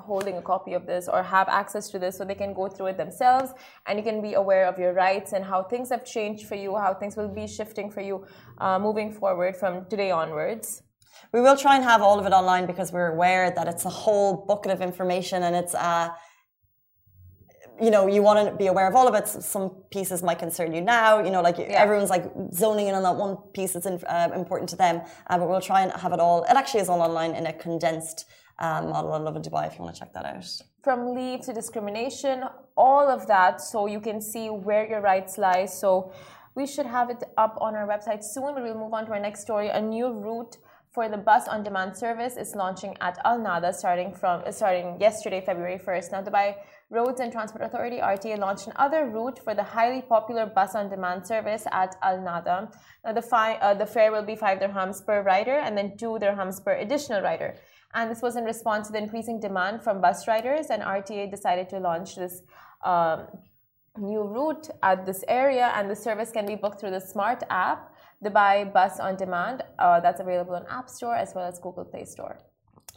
holding 0.00 0.38
a 0.38 0.42
copy 0.42 0.72
of 0.72 0.86
this 0.86 1.06
or 1.06 1.22
have 1.22 1.48
access 1.48 1.90
to 1.90 1.98
this 1.98 2.16
so 2.16 2.24
they 2.24 2.34
can 2.34 2.54
go 2.54 2.66
through 2.66 2.86
it 2.86 2.96
themselves 2.96 3.52
and 3.86 3.98
you 3.98 4.04
can 4.04 4.22
be 4.22 4.32
aware 4.34 4.66
of 4.66 4.78
your 4.78 4.94
rights 4.94 5.32
and 5.32 5.44
how 5.44 5.62
things 5.62 5.90
have 5.90 6.04
changed 6.04 6.46
for 6.46 6.54
you 6.54 6.74
how 6.76 6.94
things 6.94 7.14
will 7.14 7.28
be 7.28 7.46
shifting 7.46 7.90
for 7.90 8.00
you 8.00 8.24
uh, 8.58 8.78
moving 8.78 9.12
forward 9.12 9.54
from 9.54 9.84
today 9.90 10.10
onwards. 10.10 10.82
We 11.32 11.42
will 11.42 11.56
try 11.56 11.76
and 11.76 11.84
have 11.84 12.00
all 12.00 12.18
of 12.18 12.26
it 12.26 12.32
online 12.32 12.66
because 12.66 12.90
we're 12.90 13.12
aware 13.12 13.50
that 13.50 13.68
it's 13.68 13.84
a 13.84 13.90
whole 13.90 14.46
bucket 14.46 14.72
of 14.72 14.80
information 14.80 15.42
and 15.42 15.54
it's 15.54 15.74
uh, 15.74 16.08
you 17.80 17.90
know 17.90 18.06
you 18.06 18.22
want 18.22 18.48
to 18.48 18.56
be 18.56 18.68
aware 18.68 18.88
of 18.88 18.94
all 18.94 19.06
of 19.06 19.14
it. 19.14 19.28
Some 19.28 19.82
pieces 19.90 20.22
might 20.22 20.38
concern 20.38 20.72
you 20.72 20.80
now 20.80 21.22
you 21.22 21.30
know 21.30 21.42
like 21.42 21.58
yeah. 21.58 21.82
everyone's 21.84 22.10
like 22.10 22.24
zoning 22.54 22.86
in 22.86 22.94
on 22.94 23.02
that 23.02 23.16
one 23.16 23.36
piece 23.52 23.74
that's 23.74 23.86
in, 23.86 24.02
uh, 24.06 24.30
important 24.34 24.70
to 24.70 24.76
them 24.76 25.02
uh, 25.26 25.36
but 25.36 25.50
we'll 25.50 25.60
try 25.60 25.82
and 25.82 25.92
have 25.92 26.14
it 26.14 26.18
all. 26.18 26.44
It 26.44 26.56
actually 26.56 26.80
is 26.80 26.88
all 26.88 27.02
online 27.02 27.34
in 27.34 27.44
a 27.44 27.52
condensed 27.52 28.24
um, 28.62 28.88
model 28.90 29.12
on 29.12 29.24
Lovin 29.24 29.42
Dubai 29.42 29.66
if 29.66 29.76
you 29.76 29.82
want 29.84 29.94
to 29.94 30.00
check 30.00 30.12
that 30.14 30.24
out 30.24 30.48
from 30.82 31.14
leave 31.14 31.40
to 31.46 31.52
discrimination 31.52 32.44
all 32.76 33.06
of 33.16 33.26
that 33.26 33.60
so 33.60 33.86
you 33.86 34.00
can 34.00 34.20
see 34.20 34.46
where 34.48 34.88
your 34.88 35.00
rights 35.00 35.36
lie 35.36 35.66
so 35.66 36.12
we 36.54 36.66
should 36.66 36.86
have 36.86 37.10
it 37.10 37.22
up 37.36 37.58
on 37.60 37.74
our 37.74 37.86
website 37.86 38.22
soon 38.22 38.54
but 38.54 38.62
we'll 38.62 38.82
move 38.84 38.94
on 38.94 39.04
to 39.06 39.12
our 39.12 39.20
next 39.28 39.40
story 39.42 39.68
a 39.68 39.80
new 39.80 40.08
route 40.26 40.56
for 40.92 41.08
the 41.08 41.16
bus 41.16 41.48
on 41.48 41.62
demand 41.62 41.96
service 41.96 42.36
is 42.36 42.54
launching 42.54 42.94
at 43.00 43.18
Al 43.24 43.38
Nahda 43.38 43.72
starting 43.72 44.12
from 44.12 44.42
starting 44.50 45.00
yesterday, 45.00 45.40
February 45.40 45.78
1st. 45.78 46.12
Now, 46.12 46.20
Dubai 46.20 46.54
Roads 46.90 47.18
and 47.18 47.32
Transport 47.32 47.64
Authority 47.64 47.96
(RTA) 47.96 48.38
launched 48.38 48.66
another 48.66 49.08
route 49.08 49.38
for 49.42 49.54
the 49.54 49.62
highly 49.62 50.02
popular 50.02 50.44
bus 50.44 50.74
on 50.74 50.90
demand 50.90 51.26
service 51.26 51.64
at 51.72 51.96
Al 52.02 52.18
Nahda. 52.18 52.70
Now, 53.06 53.12
the, 53.14 53.22
fi- 53.22 53.56
uh, 53.56 53.72
the 53.72 53.86
fare 53.86 54.12
will 54.12 54.22
be 54.22 54.36
five 54.36 54.58
dirhams 54.58 55.04
per 55.06 55.22
rider 55.22 55.58
and 55.64 55.78
then 55.78 55.96
two 55.96 56.18
dirhams 56.20 56.62
per 56.62 56.74
additional 56.74 57.22
rider. 57.22 57.54
And 57.94 58.10
this 58.10 58.22
was 58.22 58.36
in 58.36 58.44
response 58.44 58.86
to 58.86 58.92
the 58.92 58.98
increasing 58.98 59.38
demand 59.40 59.82
from 59.82 60.00
bus 60.00 60.26
riders, 60.26 60.66
and 60.70 60.82
RTA 60.82 61.30
decided 61.30 61.68
to 61.70 61.78
launch 61.78 62.16
this. 62.16 62.42
Um, 62.84 63.26
new 63.98 64.22
route 64.22 64.70
at 64.82 65.04
this 65.04 65.22
area 65.28 65.70
and 65.76 65.90
the 65.90 65.94
service 65.94 66.30
can 66.30 66.46
be 66.46 66.54
booked 66.54 66.80
through 66.80 66.90
the 66.90 67.00
smart 67.00 67.42
app 67.50 67.94
Dubai 68.24 68.72
Bus 68.72 69.00
on 69.00 69.16
Demand. 69.16 69.62
Uh, 69.78 70.00
that's 70.00 70.20
available 70.20 70.54
on 70.54 70.64
App 70.70 70.88
Store 70.88 71.16
as 71.16 71.34
well 71.34 71.46
as 71.46 71.58
Google 71.58 71.84
Play 71.84 72.04
Store. 72.04 72.38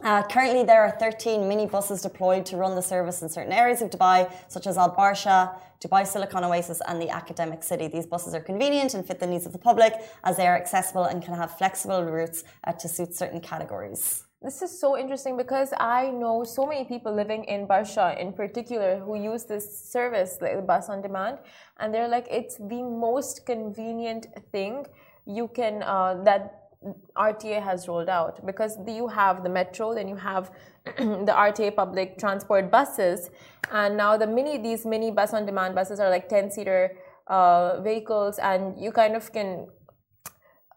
Uh, 0.04 0.22
currently, 0.24 0.64
there 0.64 0.82
are 0.82 0.92
13 1.00 1.48
mini 1.48 1.66
buses 1.66 2.02
deployed 2.02 2.46
to 2.46 2.58
run 2.58 2.76
the 2.76 2.82
service 2.82 3.22
in 3.22 3.30
certain 3.30 3.54
areas 3.54 3.82
of 3.82 3.90
Dubai, 3.90 4.30
such 4.50 4.68
as 4.68 4.78
Al 4.78 4.94
Barsha, 4.94 5.58
Dubai 5.80 6.06
Silicon 6.06 6.44
Oasis, 6.44 6.82
and 6.88 7.02
the 7.02 7.10
Academic 7.10 7.64
City. 7.64 7.88
These 7.88 8.06
buses 8.06 8.34
are 8.34 8.42
convenient 8.42 8.94
and 8.94 9.08
fit 9.08 9.20
the 9.20 9.28
needs 9.28 9.46
of 9.46 9.54
the 9.54 9.58
public 9.58 9.94
as 10.26 10.36
they 10.36 10.48
are 10.48 10.58
accessible 10.58 11.06
and 11.06 11.24
can 11.24 11.34
have 11.34 11.58
flexible 11.58 12.04
routes 12.04 12.44
uh, 12.66 12.74
to 12.74 12.90
suit 12.90 13.16
certain 13.16 13.40
categories. 13.40 14.25
This 14.42 14.62
is 14.62 14.80
so 14.80 14.98
interesting 14.98 15.38
because 15.38 15.74
I 15.80 16.12
know 16.12 16.44
so 16.44 16.68
many 16.68 16.84
people 16.84 17.14
living 17.14 17.46
in 17.46 17.68
Barsha 17.68 18.20
in 18.20 18.34
particular 18.34 19.00
who 19.00 19.16
use 19.16 19.46
this 19.46 19.66
service, 19.90 20.38
the 20.38 20.64
bus 20.66 20.90
on 20.90 21.02
demand, 21.02 21.40
and 21.80 21.94
they're 21.94 22.08
like, 22.08 22.28
it's 22.30 22.58
the 22.58 22.84
most 22.84 23.46
convenient 23.46 24.28
thing 24.52 24.86
you 25.26 25.48
can 25.48 25.82
uh, 25.82 26.22
that 26.26 26.70
RTA 27.16 27.64
has 27.64 27.88
rolled 27.88 28.10
out. 28.10 28.46
Because 28.46 28.78
you 28.88 29.08
have 29.08 29.42
the 29.42 29.50
metro, 29.50 29.96
then 29.96 30.08
you 30.08 30.16
have 30.18 30.52
the 30.86 31.34
RTA 31.34 31.76
public 31.76 32.20
transport 32.20 32.70
buses, 32.70 33.32
and 33.72 33.98
now 33.98 34.16
the 34.18 34.28
mini 34.28 34.58
these 34.60 34.86
mini 34.86 35.10
bus 35.10 35.34
on 35.34 35.46
demand 35.46 35.74
buses 35.74 36.00
are 36.00 36.10
like 36.10 36.30
ten 36.30 36.52
seater 36.52 36.96
uh, 37.28 37.82
vehicles, 37.82 38.38
and 38.38 38.80
you 38.80 38.92
kind 38.92 39.16
of 39.16 39.32
can 39.34 39.68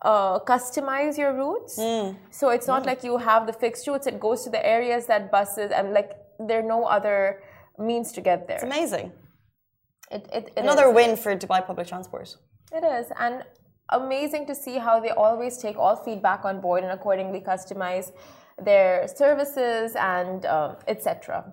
uh, 0.02 0.38
customize 0.40 1.18
your 1.18 1.32
routes. 1.32 1.78
Mm. 1.78 2.16
So 2.30 2.50
it's 2.50 2.66
not 2.66 2.82
mm. 2.82 2.86
like 2.86 3.02
you 3.04 3.18
have 3.18 3.46
the 3.46 3.52
fixed 3.52 3.86
routes; 3.86 4.06
it 4.06 4.20
goes 4.20 4.44
to 4.44 4.50
the 4.50 4.64
areas 4.64 5.06
that 5.06 5.30
buses 5.30 5.70
and 5.70 5.92
like 5.92 6.12
there 6.38 6.60
are 6.60 6.68
no 6.76 6.84
other 6.84 7.42
means 7.78 8.12
to 8.12 8.20
get 8.20 8.46
there. 8.46 8.56
It's 8.56 8.64
amazing. 8.64 9.12
It, 10.10 10.28
it, 10.32 10.52
it 10.56 10.62
Another 10.62 10.88
is. 10.88 10.94
win 10.94 11.16
for 11.16 11.36
Dubai 11.36 11.66
public 11.66 11.86
transport. 11.86 12.36
It 12.72 12.84
is, 12.84 13.06
and 13.18 13.44
amazing 13.90 14.46
to 14.46 14.54
see 14.54 14.78
how 14.78 15.00
they 15.00 15.10
always 15.10 15.58
take 15.58 15.76
all 15.76 15.96
feedback 15.96 16.44
on 16.44 16.60
board 16.60 16.82
and 16.82 16.92
accordingly 16.92 17.40
customize 17.40 18.12
their 18.62 19.08
services 19.08 19.94
and 19.96 20.46
um, 20.46 20.76
etc. 20.86 21.52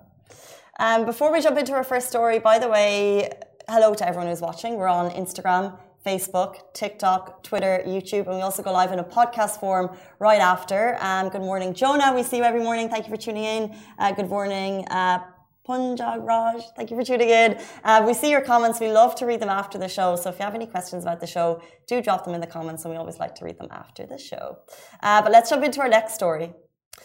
Um, 0.78 1.06
before 1.06 1.32
we 1.32 1.40
jump 1.40 1.58
into 1.58 1.72
our 1.72 1.84
first 1.84 2.08
story, 2.08 2.38
by 2.38 2.58
the 2.58 2.68
way, 2.68 3.30
hello 3.68 3.94
to 3.94 4.06
everyone 4.06 4.28
who's 4.28 4.42
watching. 4.42 4.76
We're 4.76 4.88
on 4.88 5.10
Instagram, 5.10 5.78
Facebook, 6.06 6.72
TikTok, 6.72 7.42
Twitter, 7.42 7.82
YouTube, 7.84 8.26
and 8.28 8.36
we 8.36 8.42
also 8.42 8.62
go 8.62 8.72
live 8.72 8.92
in 8.92 9.00
a 9.00 9.04
podcast 9.04 9.58
form 9.58 9.96
right 10.20 10.40
after. 10.40 10.96
Um, 11.00 11.28
good 11.30 11.40
morning, 11.40 11.74
Jonah. 11.74 12.14
We 12.14 12.22
see 12.22 12.36
you 12.36 12.44
every 12.44 12.62
morning. 12.62 12.88
Thank 12.88 13.06
you 13.06 13.10
for 13.10 13.20
tuning 13.20 13.42
in. 13.42 13.76
Uh, 13.98 14.12
good 14.12 14.28
morning, 14.28 14.86
uh, 14.88 15.18
Punjab 15.66 16.22
Raj, 16.22 16.62
thank 16.76 16.92
you 16.92 16.96
for 16.96 17.02
tuning 17.02 17.28
in. 17.28 17.58
Uh, 17.82 18.04
we 18.06 18.14
see 18.14 18.30
your 18.30 18.40
comments. 18.40 18.78
We 18.78 18.92
love 18.92 19.16
to 19.16 19.26
read 19.26 19.40
them 19.40 19.48
after 19.48 19.78
the 19.78 19.88
show. 19.88 20.14
So 20.14 20.30
if 20.30 20.38
you 20.38 20.44
have 20.44 20.54
any 20.54 20.66
questions 20.66 21.02
about 21.02 21.18
the 21.20 21.26
show, 21.26 21.60
do 21.88 22.00
drop 22.00 22.24
them 22.24 22.34
in 22.34 22.40
the 22.40 22.46
comments, 22.46 22.84
and 22.84 22.92
we 22.92 22.98
always 22.98 23.18
like 23.18 23.34
to 23.38 23.44
read 23.44 23.58
them 23.58 23.68
after 23.72 24.06
the 24.06 24.16
show. 24.16 24.58
Uh, 25.02 25.22
but 25.22 25.32
let's 25.32 25.50
jump 25.50 25.64
into 25.64 25.80
our 25.80 25.88
next 25.88 26.14
story. 26.14 26.52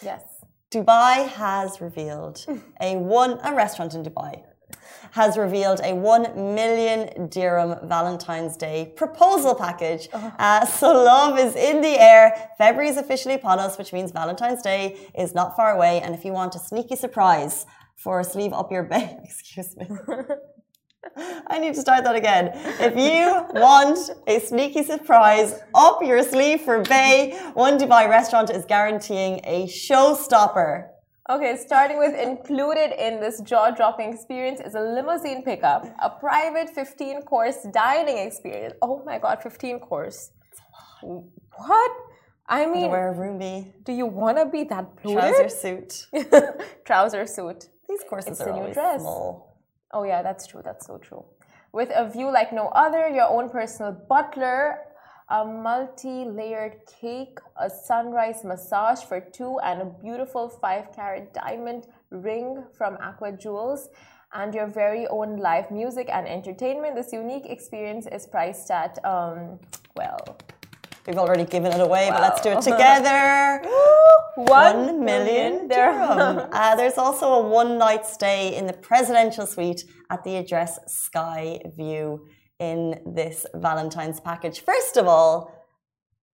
Yes. 0.00 0.22
Dubai 0.70 1.26
has 1.26 1.80
revealed 1.80 2.46
a 2.80 2.96
one 2.96 3.40
a 3.42 3.52
restaurant 3.52 3.94
in 3.94 4.04
Dubai 4.04 4.44
has 5.12 5.36
revealed 5.36 5.80
a 5.84 5.94
1 5.94 6.54
million 6.54 7.28
dirham 7.28 7.76
Valentine's 7.88 8.56
Day 8.56 8.92
proposal 8.96 9.54
package. 9.54 10.08
Oh. 10.12 10.32
Uh, 10.38 10.64
so 10.64 10.92
love 10.92 11.38
is 11.38 11.54
in 11.54 11.80
the 11.80 12.00
air. 12.00 12.50
February 12.58 12.88
is 12.88 12.96
officially 12.96 13.34
upon 13.34 13.58
us, 13.58 13.78
which 13.78 13.92
means 13.92 14.10
Valentine's 14.10 14.62
Day 14.62 14.96
is 15.14 15.34
not 15.34 15.54
far 15.56 15.74
away. 15.74 16.00
And 16.00 16.14
if 16.14 16.24
you 16.24 16.32
want 16.32 16.54
a 16.54 16.58
sneaky 16.58 16.96
surprise 16.96 17.66
for 17.96 18.20
a 18.20 18.24
sleeve 18.24 18.52
up 18.52 18.72
your 18.72 18.84
bed. 18.84 19.20
Excuse 19.24 19.76
me. 19.76 19.86
I 21.48 21.58
need 21.58 21.74
to 21.74 21.80
start 21.80 22.04
that 22.04 22.14
again. 22.14 22.52
If 22.80 22.96
you 22.96 23.60
want 23.60 23.98
a 24.26 24.38
sneaky 24.38 24.82
surprise 24.84 25.60
up 25.74 26.02
your 26.02 26.22
sleeve 26.22 26.62
for 26.62 26.80
Bay, 26.82 27.38
One 27.54 27.78
Dubai 27.78 28.08
restaurant 28.08 28.50
is 28.50 28.64
guaranteeing 28.64 29.40
a 29.44 29.66
showstopper. 29.66 30.91
Okay, 31.32 31.56
starting 31.56 31.96
with 31.96 32.14
included 32.14 32.92
in 33.02 33.18
this 33.18 33.40
jaw-dropping 33.40 34.12
experience 34.12 34.60
is 34.60 34.74
a 34.74 34.80
limousine 34.80 35.42
pickup, 35.42 35.86
a 36.02 36.10
private 36.10 36.68
15-course 36.76 37.68
dining 37.72 38.18
experience. 38.18 38.74
Oh 38.82 39.02
my 39.06 39.18
god, 39.18 39.42
15 39.42 39.78
course. 39.80 40.30
What? 41.00 41.92
I 42.46 42.66
mean, 42.66 42.90
wear 42.90 43.12
a 43.12 43.14
roomie. 43.14 43.72
Do 43.82 43.92
you 43.94 44.04
want 44.04 44.36
to 44.36 44.44
be 44.44 44.64
that 44.64 44.94
polluted? 44.96 45.22
Trouser 45.22 45.48
suit. 45.62 46.06
Trouser 46.84 47.26
suit. 47.26 47.68
These 47.88 48.04
courses 48.10 48.32
it's 48.32 48.40
are 48.42 48.50
always 48.50 48.74
dress. 48.74 49.00
small. 49.00 49.56
Oh 49.94 50.02
yeah, 50.02 50.20
that's 50.20 50.46
true. 50.46 50.60
That's 50.62 50.86
so 50.86 50.98
true. 50.98 51.24
With 51.72 51.90
a 51.94 52.10
view 52.10 52.30
like 52.30 52.52
no 52.52 52.68
other, 52.74 53.08
your 53.08 53.28
own 53.30 53.48
personal 53.48 53.92
butler, 54.06 54.80
a 55.32 55.44
multi-layered 55.46 56.76
cake, 57.00 57.38
a 57.56 57.68
sunrise 57.70 58.44
massage 58.44 59.00
for 59.02 59.18
two, 59.18 59.58
and 59.60 59.80
a 59.80 59.86
beautiful 59.86 60.46
five-carat 60.48 61.32
diamond 61.32 61.86
ring 62.10 62.62
from 62.76 62.96
Aqua 63.00 63.32
Jewels. 63.32 63.88
and 64.34 64.54
your 64.54 64.66
very 64.66 65.06
own 65.08 65.36
live 65.36 65.70
music 65.70 66.08
and 66.10 66.26
entertainment. 66.26 66.96
This 66.96 67.12
unique 67.12 67.44
experience 67.46 68.06
is 68.06 68.26
priced 68.26 68.70
at, 68.70 68.98
um, 69.04 69.58
well, 69.94 70.20
We've 71.06 71.18
already 71.18 71.44
given 71.44 71.72
it 71.72 71.80
away, 71.80 72.08
wow. 72.08 72.12
but 72.12 72.20
let's 72.22 72.40
do 72.40 72.50
it 72.50 72.62
together. 72.72 73.60
One 74.36 75.04
million 75.04 75.68
dirham. 75.68 76.48
uh, 76.52 76.76
there's 76.76 76.96
also 76.96 77.26
a 77.40 77.42
one 77.48 77.76
night 77.76 78.06
stay 78.06 78.54
in 78.56 78.66
the 78.66 78.72
presidential 78.72 79.46
suite 79.46 79.84
at 80.10 80.22
the 80.24 80.36
address 80.36 80.78
Sky 80.86 81.60
View 81.76 82.24
in 82.70 82.80
this 83.18 83.38
Valentine's 83.68 84.20
package. 84.28 84.56
First 84.70 84.94
of 85.00 85.04
all, 85.14 85.32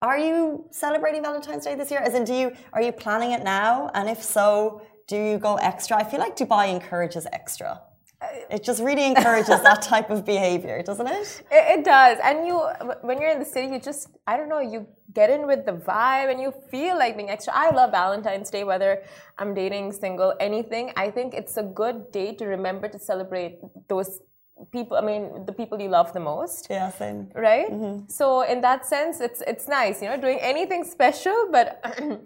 are 0.09 0.19
you 0.27 0.37
celebrating 0.85 1.21
Valentine's 1.29 1.65
Day 1.67 1.75
this 1.81 1.89
year? 1.91 2.01
As 2.07 2.13
in, 2.19 2.23
do 2.31 2.35
you 2.41 2.47
are 2.75 2.83
you 2.87 2.93
planning 3.03 3.31
it 3.37 3.43
now? 3.59 3.73
And 3.97 4.05
if 4.15 4.21
so, 4.37 4.51
do 5.11 5.17
you 5.27 5.37
go 5.49 5.53
extra? 5.71 5.93
I 6.01 6.05
feel 6.09 6.21
like 6.25 6.35
Dubai 6.41 6.65
encourages 6.77 7.25
extra. 7.41 7.71
Uh, 8.21 8.55
it 8.55 8.61
just 8.69 8.81
really 8.89 9.05
encourages 9.13 9.59
that 9.69 9.81
type 9.93 10.09
of 10.15 10.19
behavior, 10.33 10.77
doesn't 10.89 11.09
it? 11.19 11.27
it? 11.57 11.65
It 11.75 11.81
does. 11.95 12.17
And 12.27 12.37
you, 12.47 12.55
when 13.07 13.15
you're 13.19 13.33
in 13.35 13.41
the 13.45 13.51
city, 13.55 13.67
you 13.73 13.79
just, 13.79 14.01
I 14.31 14.33
don't 14.37 14.49
know, 14.53 14.63
you 14.73 14.79
get 15.19 15.29
in 15.35 15.47
with 15.51 15.61
the 15.69 15.75
vibe 15.91 16.27
and 16.31 16.39
you 16.45 16.51
feel 16.71 16.95
like 17.03 17.11
being 17.19 17.31
extra. 17.35 17.53
I 17.55 17.67
love 17.79 17.91
Valentine's 17.91 18.49
Day, 18.55 18.63
whether 18.71 18.91
I'm 19.39 19.53
dating, 19.61 19.93
single, 20.03 20.31
anything. 20.49 20.85
I 21.03 21.07
think 21.15 21.33
it's 21.33 21.55
a 21.63 21.65
good 21.81 22.11
day 22.11 22.29
to 22.39 22.45
remember 22.55 22.85
to 22.95 22.99
celebrate 22.99 23.53
those 23.87 24.19
people 24.71 24.97
i 24.97 25.01
mean 25.01 25.45
the 25.45 25.53
people 25.53 25.79
you 25.81 25.89
love 25.89 26.13
the 26.13 26.19
most. 26.19 26.67
Yeah 26.69 26.91
same. 26.91 27.29
Right? 27.35 27.69
Mm-hmm. 27.71 28.07
so 28.07 28.41
in 28.41 28.61
that 28.61 28.85
sense 28.85 29.19
it's 29.21 29.41
it's 29.47 29.67
nice 29.67 30.01
you 30.01 30.09
know 30.09 30.19
doing 30.19 30.39
anything 30.41 30.83
special 30.83 31.49
but 31.51 31.81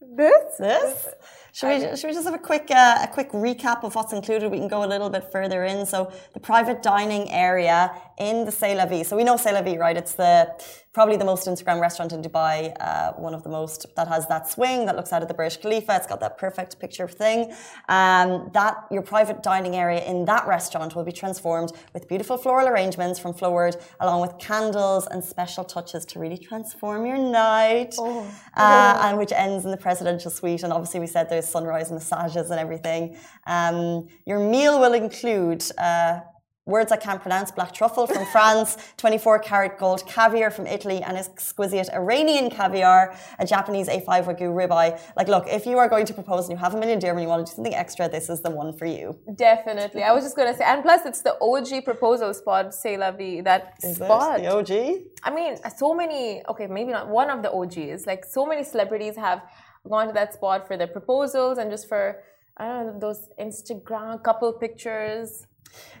this? 0.00 0.56
This 0.58 1.08
should 1.52 1.68
we, 1.68 1.96
should 1.96 2.08
we 2.08 2.14
just 2.14 2.24
have 2.24 2.34
a 2.34 2.38
quick 2.38 2.70
uh, 2.70 2.98
a 3.02 3.08
quick 3.08 3.30
recap 3.32 3.84
of 3.84 3.94
what's 3.94 4.12
included? 4.12 4.50
We 4.50 4.58
can 4.58 4.68
go 4.68 4.84
a 4.84 4.90
little 4.94 5.10
bit 5.10 5.30
further 5.30 5.64
in. 5.64 5.84
So 5.84 6.10
the 6.32 6.40
private 6.40 6.82
dining 6.82 7.30
area 7.30 7.92
in 8.18 8.44
the 8.44 8.52
C'est 8.52 8.74
La 8.74 8.86
Vie. 8.86 9.02
So 9.02 9.16
we 9.16 9.24
know 9.24 9.36
C'est 9.36 9.52
La 9.52 9.62
Vie, 9.62 9.76
right? 9.76 9.96
It's 9.96 10.14
the 10.14 10.50
probably 10.92 11.16
the 11.16 11.24
most 11.24 11.46
Instagram 11.48 11.80
restaurant 11.80 12.12
in 12.12 12.20
Dubai, 12.22 12.74
uh, 12.78 13.12
one 13.12 13.32
of 13.32 13.42
the 13.42 13.48
most 13.48 13.86
that 13.96 14.08
has 14.08 14.28
that 14.28 14.46
swing 14.48 14.84
that 14.84 14.94
looks 14.94 15.12
out 15.12 15.22
of 15.22 15.28
the 15.28 15.34
Burj 15.34 15.60
Khalifa. 15.60 15.96
It's 15.96 16.06
got 16.06 16.20
that 16.20 16.36
perfect 16.36 16.78
picture 16.78 17.04
of 17.04 17.12
thing. 17.12 17.52
Um, 17.88 18.50
that 18.52 18.86
your 18.90 19.00
private 19.00 19.42
dining 19.42 19.74
area 19.74 20.04
in 20.04 20.26
that 20.26 20.46
restaurant 20.46 20.94
will 20.94 21.04
be 21.04 21.12
transformed 21.12 21.72
with 21.94 22.08
beautiful 22.08 22.36
floral 22.36 22.68
arrangements 22.68 23.18
from 23.18 23.32
Floward, 23.32 23.80
along 24.00 24.20
with 24.20 24.38
candles 24.38 25.06
and 25.06 25.24
special 25.24 25.64
touches 25.64 26.04
to 26.06 26.18
really 26.18 26.38
transform 26.38 27.06
your 27.06 27.18
night. 27.18 27.94
Oh. 27.98 28.30
Uh, 28.54 29.00
and 29.04 29.18
which 29.18 29.32
ends 29.32 29.64
in 29.64 29.70
the 29.70 29.78
presidential 29.78 30.30
suite. 30.30 30.62
And 30.62 30.72
obviously, 30.72 31.00
we 31.00 31.06
said 31.06 31.30
there's 31.30 31.41
sunrise 31.42 31.90
massages 31.90 32.50
and 32.50 32.60
everything. 32.60 33.16
Um, 33.46 34.08
your 34.26 34.38
meal 34.38 34.80
will 34.80 34.94
include. 34.94 35.64
Uh, 35.78 36.20
words 36.64 36.92
I 36.92 36.96
can't 36.96 37.20
pronounce, 37.20 37.50
black 37.50 37.72
truffle 37.72 38.06
from 38.06 38.24
France, 38.32 38.76
24 38.96 39.40
karat 39.40 39.78
gold 39.78 40.06
caviar 40.06 40.50
from 40.50 40.66
Italy, 40.66 41.02
and 41.02 41.16
exquisite 41.16 41.88
Iranian 41.92 42.50
caviar, 42.50 43.16
a 43.38 43.46
Japanese 43.46 43.88
A5 43.88 44.24
Wagyu 44.24 44.54
ribeye. 44.54 45.00
Like, 45.16 45.28
look, 45.28 45.46
if 45.48 45.66
you 45.66 45.78
are 45.78 45.88
going 45.88 46.06
to 46.06 46.14
propose 46.14 46.48
and 46.48 46.56
you 46.56 46.60
have 46.62 46.74
a 46.74 46.78
million 46.78 46.98
dirham 47.00 47.16
and 47.16 47.24
you 47.24 47.28
want 47.28 47.44
to 47.44 47.50
do 47.50 47.56
something 47.56 47.74
extra, 47.74 48.08
this 48.08 48.28
is 48.28 48.42
the 48.42 48.50
one 48.50 48.72
for 48.72 48.86
you. 48.86 49.18
Definitely. 49.34 50.02
I 50.04 50.12
was 50.12 50.22
just 50.22 50.36
going 50.36 50.52
to 50.52 50.56
say, 50.56 50.64
and 50.64 50.82
plus 50.82 51.04
it's 51.04 51.22
the 51.22 51.36
OG 51.40 51.84
proposal 51.84 52.32
spot, 52.32 52.72
C'est 52.72 52.96
La 52.96 53.10
Vie, 53.10 53.40
that 53.40 53.74
is 53.82 53.96
spot. 53.96 54.38
the 54.38 54.46
OG? 54.46 55.02
I 55.24 55.34
mean, 55.34 55.56
so 55.76 55.94
many, 55.94 56.42
okay, 56.48 56.68
maybe 56.68 56.92
not 56.92 57.08
one 57.08 57.28
of 57.28 57.42
the 57.42 57.50
OGs, 57.50 58.06
like 58.06 58.24
so 58.24 58.46
many 58.46 58.62
celebrities 58.62 59.16
have 59.16 59.42
gone 59.88 60.06
to 60.08 60.12
that 60.12 60.34
spot 60.34 60.66
for 60.66 60.76
their 60.76 60.86
proposals 60.86 61.58
and 61.58 61.70
just 61.70 61.88
for, 61.88 62.22
I 62.56 62.66
don't 62.68 62.86
know, 62.86 62.98
those 62.98 63.28
Instagram 63.40 64.22
couple 64.22 64.52
pictures. 64.52 65.46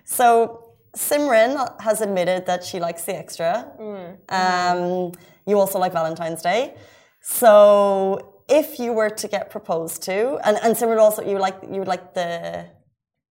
So 0.04 0.74
Simran 0.96 1.80
has 1.80 2.00
admitted 2.00 2.46
that 2.46 2.64
she 2.64 2.78
likes 2.78 3.04
the 3.04 3.16
extra. 3.16 3.72
Mm. 3.80 4.32
Um, 4.32 5.12
you 5.46 5.58
also 5.58 5.78
like 5.78 5.92
Valentine's 5.92 6.42
Day. 6.42 6.74
So 7.20 8.42
if 8.48 8.78
you 8.78 8.92
were 8.92 9.10
to 9.10 9.28
get 9.28 9.50
proposed 9.50 10.02
to, 10.04 10.38
and, 10.44 10.58
and 10.62 10.74
Simran 10.74 10.98
also, 10.98 11.22
you 11.22 11.38
like 11.38 11.56
you 11.62 11.78
would 11.78 11.88
like 11.88 12.14
the 12.14 12.66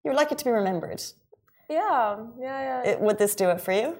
you 0.03 0.09
would 0.09 0.17
like 0.17 0.31
it 0.31 0.37
to 0.39 0.45
be 0.45 0.51
remembered. 0.51 1.01
Yeah, 1.69 2.17
yeah, 2.39 2.83
yeah. 2.83 2.91
It, 2.91 3.01
would 3.01 3.17
this 3.17 3.35
do 3.35 3.49
it 3.49 3.61
for 3.61 3.71
you? 3.71 3.97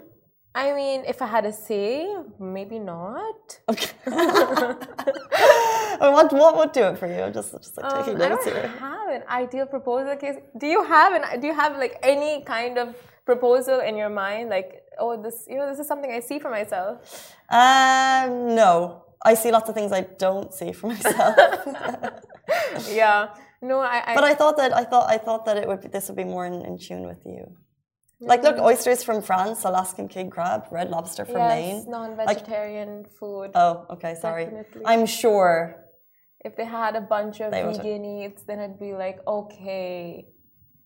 I 0.54 0.74
mean, 0.74 1.04
if 1.08 1.22
I 1.22 1.28
had 1.28 1.46
to 1.46 1.54
say, 1.54 2.14
maybe 2.38 2.78
not. 2.78 3.60
Okay. 3.70 3.92
what 6.14 6.34
what 6.34 6.58
would 6.58 6.72
do 6.74 6.84
it 6.84 6.98
for 6.98 7.08
you? 7.08 7.32
Just 7.32 7.54
just 7.54 7.78
like 7.78 8.06
taking 8.06 8.22
um, 8.22 8.30
notes 8.30 8.48
I 8.48 8.50
don't 8.50 8.78
have 8.78 9.10
an 9.10 9.24
ideal 9.30 9.66
proposal 9.66 10.16
case. 10.18 10.36
Do 10.58 10.68
you 10.68 10.84
have 10.84 11.14
an 11.14 11.40
do 11.40 11.48
you 11.48 11.54
have 11.54 11.78
like 11.78 11.98
any 12.04 12.44
kind 12.44 12.78
of 12.78 12.96
proposal 13.26 13.80
in 13.80 13.96
your 13.96 14.10
mind 14.10 14.50
like 14.50 14.84
oh 15.00 15.22
this 15.22 15.46
you 15.48 15.56
know 15.58 15.68
this 15.70 15.80
is 15.80 15.88
something 15.88 16.12
i 16.12 16.20
see 16.20 16.40
for 16.40 16.50
myself 16.50 17.34
um 17.50 18.56
no 18.56 19.04
i 19.24 19.34
see 19.34 19.52
lots 19.52 19.70
of 19.70 19.76
things 19.76 19.92
i 19.92 20.02
don't 20.02 20.54
see 20.54 20.72
for 20.72 20.88
myself 20.88 21.36
yeah 22.90 23.30
no 23.62 23.80
I, 23.80 24.04
I, 24.08 24.16
but 24.16 24.24
i 24.24 24.34
thought 24.34 24.58
that 24.58 24.76
i 24.76 24.84
thought 24.84 25.08
i 25.10 25.18
thought 25.18 25.46
that 25.46 25.58
it 25.58 25.68
would 25.68 25.82
be, 25.82 25.88
this 25.88 26.08
would 26.08 26.18
be 26.18 26.24
more 26.24 26.46
in, 26.46 26.66
in 26.66 26.78
tune 26.80 27.04
with 27.04 27.24
you 27.26 27.56
like, 28.22 28.44
look, 28.44 28.58
oysters 28.58 29.04
from 29.04 29.22
France, 29.22 29.64
Alaskan 29.64 30.08
king 30.08 30.30
crab, 30.30 30.66
red 30.72 30.90
lobster 30.90 31.26
from 31.26 31.38
yes, 31.38 31.50
Maine. 31.50 31.92
non-vegetarian 31.92 33.04
like, 33.04 33.12
food. 33.12 33.52
Oh, 33.56 33.86
okay, 33.90 34.16
sorry. 34.16 34.46
Definitely. 34.46 34.82
I'm 34.86 35.06
sure. 35.06 35.78
If 36.44 36.56
they 36.56 36.66
had 36.66 36.96
a 36.96 37.02
bunch 37.02 37.40
of 37.42 37.52
vegan 37.52 38.04
eats, 38.06 38.44
then 38.44 38.60
it'd 38.60 38.80
be 38.80 38.94
like, 38.94 39.20
okay, 39.28 40.28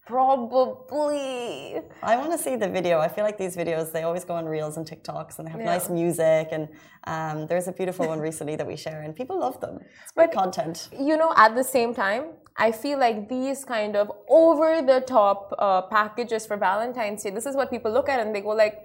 Probably. 0.05 1.81
I 2.03 2.15
want 2.17 2.31
to 2.31 2.37
see 2.37 2.55
the 2.55 2.69
video. 2.69 2.99
I 2.99 3.07
feel 3.07 3.23
like 3.23 3.39
these 3.39 3.55
videos, 3.55 3.91
they 3.91 4.03
always 4.03 4.23
go 4.23 4.35
on 4.35 4.45
Reels 4.45 4.77
and 4.77 4.85
TikToks 4.87 5.39
and 5.39 5.47
they 5.47 5.51
have 5.51 5.61
yeah. 5.61 5.65
nice 5.65 5.89
music. 5.89 6.49
And 6.51 6.69
um, 7.05 7.47
there's 7.47 7.67
a 7.67 7.71
beautiful 7.71 8.07
one 8.07 8.19
recently 8.19 8.55
that 8.55 8.67
we 8.67 8.75
share 8.75 9.01
and 9.01 9.15
people 9.15 9.39
love 9.39 9.59
them. 9.61 9.79
It's 10.03 10.11
great 10.11 10.31
but, 10.31 10.39
content. 10.41 10.89
You 10.91 11.17
know, 11.17 11.33
at 11.35 11.55
the 11.55 11.63
same 11.63 11.95
time, 11.95 12.25
I 12.55 12.71
feel 12.71 12.99
like 12.99 13.29
these 13.29 13.65
kind 13.65 13.95
of 13.95 14.11
over 14.29 14.83
the 14.83 15.01
top 15.01 15.53
uh, 15.57 15.81
packages 15.83 16.45
for 16.45 16.55
Valentine's 16.55 17.23
Day, 17.23 17.31
this 17.31 17.47
is 17.47 17.55
what 17.55 17.71
people 17.71 17.91
look 17.91 18.07
at 18.07 18.19
and 18.19 18.33
they 18.33 18.41
go 18.41 18.49
like, 18.49 18.81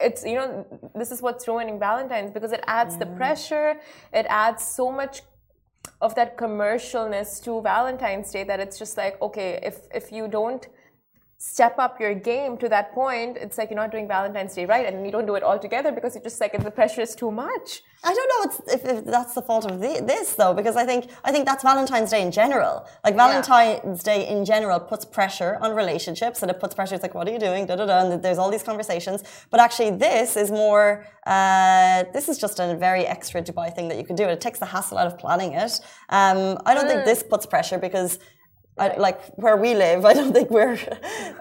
it's 0.00 0.24
you 0.24 0.36
know 0.36 0.64
this 0.94 1.10
is 1.10 1.20
what's 1.20 1.48
ruining 1.48 1.76
valentine's 1.76 2.30
because 2.30 2.52
it 2.52 2.62
adds 2.68 2.94
yeah. 2.94 3.00
the 3.00 3.06
pressure 3.16 3.80
it 4.12 4.26
adds 4.28 4.64
so 4.64 4.92
much 4.92 5.22
of 6.00 6.14
that 6.14 6.36
commercialness 6.36 7.42
to 7.44 7.60
Valentine's 7.62 8.30
Day 8.30 8.44
that 8.44 8.60
it's 8.60 8.78
just 8.78 8.96
like, 8.96 9.20
okay, 9.20 9.60
if 9.62 9.76
if 9.94 10.12
you 10.12 10.28
don't 10.28 10.66
step 11.40 11.78
up 11.78 12.00
your 12.00 12.14
game 12.14 12.58
to 12.58 12.68
that 12.68 12.92
point, 12.92 13.36
it's 13.36 13.58
like 13.58 13.70
you're 13.70 13.76
not 13.76 13.92
doing 13.92 14.08
Valentine's 14.08 14.54
Day 14.54 14.66
right, 14.66 14.92
and 14.92 15.06
you 15.06 15.12
don't 15.12 15.24
do 15.24 15.36
it 15.36 15.44
all 15.44 15.58
together 15.58 15.92
because 15.92 16.16
you're 16.16 16.24
just 16.24 16.40
like 16.40 16.52
if 16.52 16.64
the 16.64 16.70
pressure 16.70 17.00
is 17.00 17.14
too 17.14 17.30
much. 17.30 17.82
I 18.02 18.12
don't 18.12 18.30
know 18.32 18.72
if, 18.74 18.84
if 18.84 19.04
that's 19.04 19.34
the 19.34 19.42
fault 19.42 19.64
of 19.70 19.80
the, 19.80 20.02
this 20.04 20.34
though, 20.34 20.52
because 20.52 20.74
I 20.74 20.84
think 20.84 21.10
I 21.24 21.30
think 21.30 21.46
that's 21.46 21.62
Valentine's 21.62 22.10
Day 22.10 22.22
in 22.22 22.32
general. 22.32 22.86
Like 23.04 23.14
Valentine's 23.14 24.02
yeah. 24.04 24.14
Day 24.14 24.28
in 24.28 24.44
general 24.44 24.80
puts 24.80 25.04
pressure 25.04 25.58
on 25.60 25.76
relationships, 25.76 26.42
and 26.42 26.50
it 26.50 26.58
puts 26.58 26.74
pressure. 26.74 26.96
It's 26.96 27.02
like, 27.02 27.14
what 27.14 27.28
are 27.28 27.32
you 27.32 27.38
doing? 27.38 27.66
Da 27.66 27.76
da 27.76 27.86
da. 27.86 28.10
And 28.10 28.20
there's 28.20 28.38
all 28.38 28.50
these 28.50 28.64
conversations, 28.64 29.22
but 29.50 29.60
actually, 29.60 29.92
this 29.92 30.36
is 30.36 30.50
more. 30.50 31.06
Uh, 31.24 32.04
this 32.12 32.28
is 32.28 32.38
just 32.38 32.58
a 32.58 32.74
very 32.74 33.04
extra 33.06 33.42
Dubai 33.42 33.72
thing 33.72 33.86
that 33.88 33.98
you 33.98 34.04
can 34.04 34.16
do. 34.16 34.24
It 34.24 34.40
takes 34.40 34.58
the 34.58 34.66
hassle 34.66 34.98
out 34.98 35.06
of 35.06 35.18
planning 35.18 35.52
it. 35.52 35.80
Um, 36.08 36.58
I 36.66 36.74
don't 36.74 36.86
mm. 36.86 36.88
think 36.88 37.04
this 37.04 37.22
puts 37.22 37.46
pressure 37.46 37.78
because 37.78 38.18
I, 38.78 38.96
like 38.96 39.20
where 39.36 39.56
we 39.56 39.74
live, 39.74 40.04
I 40.10 40.12
don't 40.14 40.32
think 40.32 40.50
we're. 40.50 40.78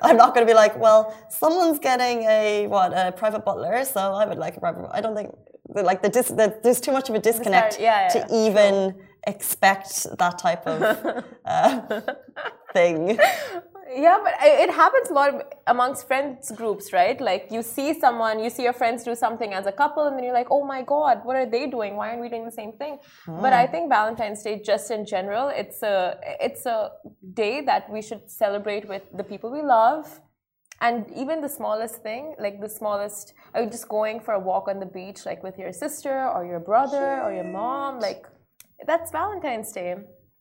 I'm 0.02 0.18
not 0.18 0.34
going 0.34 0.46
to 0.46 0.52
be 0.52 0.56
like, 0.56 0.78
well, 0.78 1.16
someone's 1.30 1.80
getting 1.80 2.24
a 2.24 2.68
what 2.68 2.94
a 2.94 3.12
private 3.12 3.44
butler, 3.46 3.84
so 3.86 4.00
I 4.00 4.26
would 4.26 4.38
like 4.38 4.58
a 4.58 4.60
private. 4.60 4.90
I 4.92 5.02
don't 5.02 5.16
think 5.16 5.32
like 5.68 6.02
the, 6.02 6.10
dis, 6.10 6.28
the 6.30 6.58
there's 6.64 6.82
too 6.82 6.92
much 6.92 7.10
of 7.10 7.16
a 7.16 7.20
disconnect 7.20 7.80
yeah, 7.80 8.14
yeah, 8.14 8.26
to 8.26 8.46
even 8.46 8.74
sure. 8.74 8.96
expect 9.28 10.08
that 10.18 10.40
type 10.40 10.66
of 10.66 11.24
uh, 11.46 12.02
thing. 12.74 13.20
Yeah, 13.96 14.18
but 14.22 14.34
it 14.42 14.70
happens 14.70 15.10
a 15.10 15.14
lot 15.14 15.54
amongst 15.66 16.08
friends 16.08 16.52
groups, 16.52 16.92
right? 16.92 17.20
Like 17.20 17.48
you 17.50 17.62
see 17.62 17.98
someone, 17.98 18.44
you 18.44 18.50
see 18.50 18.64
your 18.64 18.74
friends 18.74 19.04
do 19.04 19.16
something 19.16 19.54
as 19.54 19.66
a 19.66 19.72
couple, 19.72 20.04
and 20.08 20.18
then 20.18 20.24
you're 20.26 20.34
like, 20.34 20.52
oh 20.52 20.66
my 20.66 20.82
god, 20.82 21.22
what 21.24 21.36
are 21.36 21.46
they 21.46 21.68
doing? 21.68 21.96
Why 21.96 22.10
aren't 22.10 22.22
we 22.22 22.30
doing 22.30 22.46
the 22.46 22.52
same 22.52 22.74
thing? 22.74 23.00
Mm. 23.26 23.42
But 23.42 23.54
I 23.54 23.66
think 23.66 23.90
Valentine's 23.90 24.44
Day, 24.44 24.62
just 24.62 24.92
in 24.92 25.06
general, 25.06 25.48
it's 25.48 25.84
a 25.84 26.20
it's 26.42 26.66
a 26.66 26.92
day 27.34 27.62
that 27.62 27.90
we 27.90 28.02
should 28.02 28.30
celebrate 28.30 28.88
with 28.88 29.04
the 29.16 29.24
people 29.24 29.52
we 29.52 29.62
love. 29.62 30.22
And 30.80 31.10
even 31.16 31.42
the 31.42 31.50
smallest 31.50 32.04
thing, 32.04 32.36
like 32.38 32.62
the 32.62 32.70
smallest, 32.70 33.34
are 33.54 33.64
you 33.64 33.70
just 33.70 33.88
going 33.90 34.20
for 34.20 34.36
a 34.36 34.40
walk 34.40 34.68
on 34.68 34.80
the 34.80 34.86
beach, 34.86 35.26
like 35.26 35.42
with 35.42 35.58
your 35.58 35.74
sister 35.74 36.28
or 36.28 36.46
your 36.46 36.60
brother 36.60 37.16
Cute. 37.16 37.26
or 37.26 37.34
your 37.34 37.46
mom? 37.46 38.00
Like, 38.00 38.28
that's 38.86 39.12
Valentine's 39.12 39.72
Day. 39.72 39.96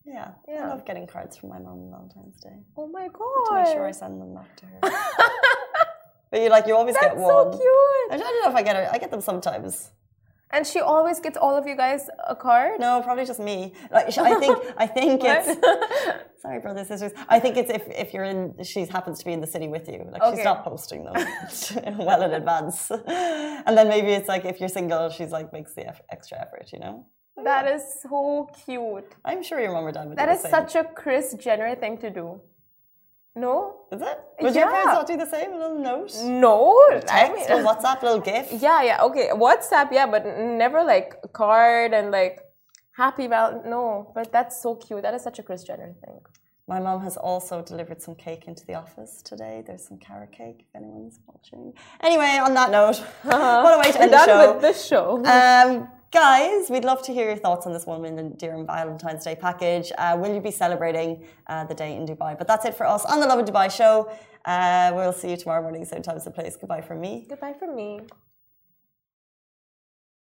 Yeah, 0.06 0.30
yeah. 0.48 0.64
I 0.64 0.68
love 0.68 0.84
getting 0.86 1.06
cards 1.06 1.36
from 1.36 1.48
my 1.50 1.58
mom 1.58 1.78
on 1.82 1.90
Valentine's 1.90 2.38
Day. 2.40 2.58
Oh 2.76 2.86
my 2.86 3.08
god! 3.08 3.44
To 3.48 3.54
make 3.64 3.74
sure 3.74 3.86
I 3.86 3.90
send 3.90 4.20
them 4.20 4.34
back 4.34 4.56
to 4.58 4.66
her. 4.66 4.78
but 6.30 6.40
you 6.40 6.48
like 6.48 6.66
you 6.66 6.76
always 6.76 6.94
That's 6.94 7.06
get 7.06 7.16
one. 7.16 7.52
so 7.52 7.58
cute. 7.58 8.12
I 8.12 8.16
don't 8.16 8.42
know 8.44 8.50
if 8.50 8.56
I 8.56 8.62
get 8.62 8.76
it. 8.76 8.88
I 8.92 8.98
get 8.98 9.10
them 9.10 9.20
sometimes. 9.20 9.90
And 10.52 10.64
she 10.64 10.78
always 10.80 11.18
gets 11.18 11.36
all 11.36 11.56
of 11.56 11.66
you 11.66 11.76
guys 11.76 12.08
a 12.28 12.36
card. 12.36 12.78
No, 12.78 13.02
probably 13.02 13.24
just 13.24 13.40
me. 13.40 13.72
Like 13.90 14.16
I 14.16 14.38
think 14.38 14.56
I 14.76 14.86
think 14.86 15.22
it's 15.24 15.48
sorry, 16.42 16.60
brothers 16.60 16.86
sisters. 16.86 17.12
I 17.28 17.40
think 17.40 17.56
it's 17.56 17.70
if 17.70 17.82
if 17.88 18.14
you're 18.14 18.24
in 18.24 18.54
she 18.62 18.86
happens 18.86 19.18
to 19.18 19.24
be 19.24 19.32
in 19.32 19.40
the 19.40 19.46
city 19.48 19.66
with 19.66 19.88
you. 19.88 20.06
Like 20.12 20.22
Okay. 20.22 20.36
she's 20.36 20.44
not 20.44 20.62
posting 20.62 21.04
them 21.04 21.16
well 21.98 22.22
in 22.22 22.32
advance. 22.32 22.90
And 23.66 23.76
then 23.76 23.88
maybe 23.88 24.12
it's 24.12 24.28
like 24.28 24.44
if 24.44 24.60
you're 24.60 24.68
single, 24.68 25.10
she's 25.10 25.32
like 25.32 25.52
makes 25.52 25.74
the 25.74 25.86
extra 26.10 26.40
effort. 26.40 26.70
You 26.72 26.78
know. 26.78 27.06
That 27.42 27.66
is 27.68 27.82
so 28.02 28.48
cute. 28.64 29.12
I'm 29.24 29.42
sure 29.42 29.60
your 29.60 29.72
mom 29.72 29.84
or 29.84 29.92
dad 29.92 30.08
would. 30.08 30.18
That 30.18 30.28
is 30.30 30.40
such 30.40 30.74
a 30.74 30.84
Kris 30.84 31.34
Jenner 31.34 31.74
thing 31.74 31.98
to 31.98 32.10
do. 32.10 32.40
No? 33.34 33.74
Is 33.92 34.00
it? 34.00 34.18
Would 34.40 34.54
your 34.54 34.64
Yeah. 34.64 34.70
parents 34.72 34.92
not 34.94 35.06
do 35.06 35.16
the 35.18 35.26
same? 35.26 35.52
A 35.52 35.58
little 35.58 35.78
note, 35.78 36.12
No. 36.24 36.72
I 36.92 37.00
text, 37.00 37.34
mean, 37.34 37.56
little 37.58 37.70
WhatsApp, 37.70 38.02
little 38.02 38.20
gift. 38.20 38.52
yeah, 38.54 38.80
yeah, 38.82 39.02
okay. 39.02 39.28
WhatsApp, 39.34 39.92
yeah, 39.92 40.06
but 40.06 40.24
never 40.38 40.82
like 40.82 41.18
a 41.22 41.28
card 41.28 41.92
and 41.92 42.10
like 42.10 42.40
happy 42.96 43.26
val. 43.26 43.62
No, 43.66 44.10
but 44.14 44.32
that's 44.32 44.60
so 44.62 44.74
cute. 44.74 45.02
That 45.02 45.12
is 45.12 45.22
such 45.22 45.38
a 45.38 45.42
Kris 45.42 45.62
Jenner 45.64 45.92
thing. 46.02 46.20
My 46.66 46.80
mom 46.80 47.02
has 47.02 47.16
also 47.18 47.60
delivered 47.62 48.00
some 48.02 48.14
cake 48.16 48.48
into 48.48 48.64
the 48.66 48.74
office 48.74 49.20
today. 49.22 49.62
There's 49.66 49.86
some 49.86 49.98
carrot 49.98 50.32
cake 50.32 50.64
if 50.66 50.74
anyone's 50.74 51.20
watching. 51.26 51.74
Anyway, 52.00 52.38
on 52.46 52.54
that 52.54 52.70
note, 52.70 52.96
what 53.22 53.74
a 53.74 53.78
way 53.78 53.92
to 53.92 54.00
end 54.02 54.12
the 54.12 54.16
done 54.16 54.28
show. 54.28 54.52
with 54.54 54.62
this 54.62 54.84
show. 54.86 55.22
Um, 55.26 55.88
guys, 56.16 56.70
we'd 56.70 56.82
love 56.82 57.02
to 57.02 57.12
hear 57.12 57.26
your 57.26 57.36
thoughts 57.36 57.66
on 57.66 57.74
this 57.74 57.84
Woman 57.84 58.18
and 58.18 58.38
Dear 58.38 58.54
and 58.54 58.66
Valentine's 58.66 59.22
Day 59.22 59.36
package. 59.36 59.92
Uh, 59.98 60.16
will 60.18 60.32
you 60.34 60.40
be 60.40 60.50
celebrating 60.50 61.22
uh, 61.46 61.64
the 61.64 61.74
day 61.74 61.94
in 61.94 62.06
Dubai? 62.06 62.38
But 62.38 62.46
that's 62.48 62.64
it 62.64 62.74
for 62.74 62.86
us 62.86 63.04
on 63.04 63.20
the 63.20 63.26
Lovin 63.26 63.44
Dubai 63.44 63.70
show. 63.70 64.10
Uh, 64.46 64.92
we'll 64.94 65.12
see 65.12 65.28
you 65.28 65.36
tomorrow 65.36 65.60
morning, 65.60 65.84
same 65.84 66.00
time, 66.00 66.18
same 66.18 66.32
place. 66.32 66.56
Goodbye 66.56 66.80
from 66.80 67.02
me. 67.02 67.26
Goodbye 67.28 67.52
from 67.52 67.76
me. 67.76 68.00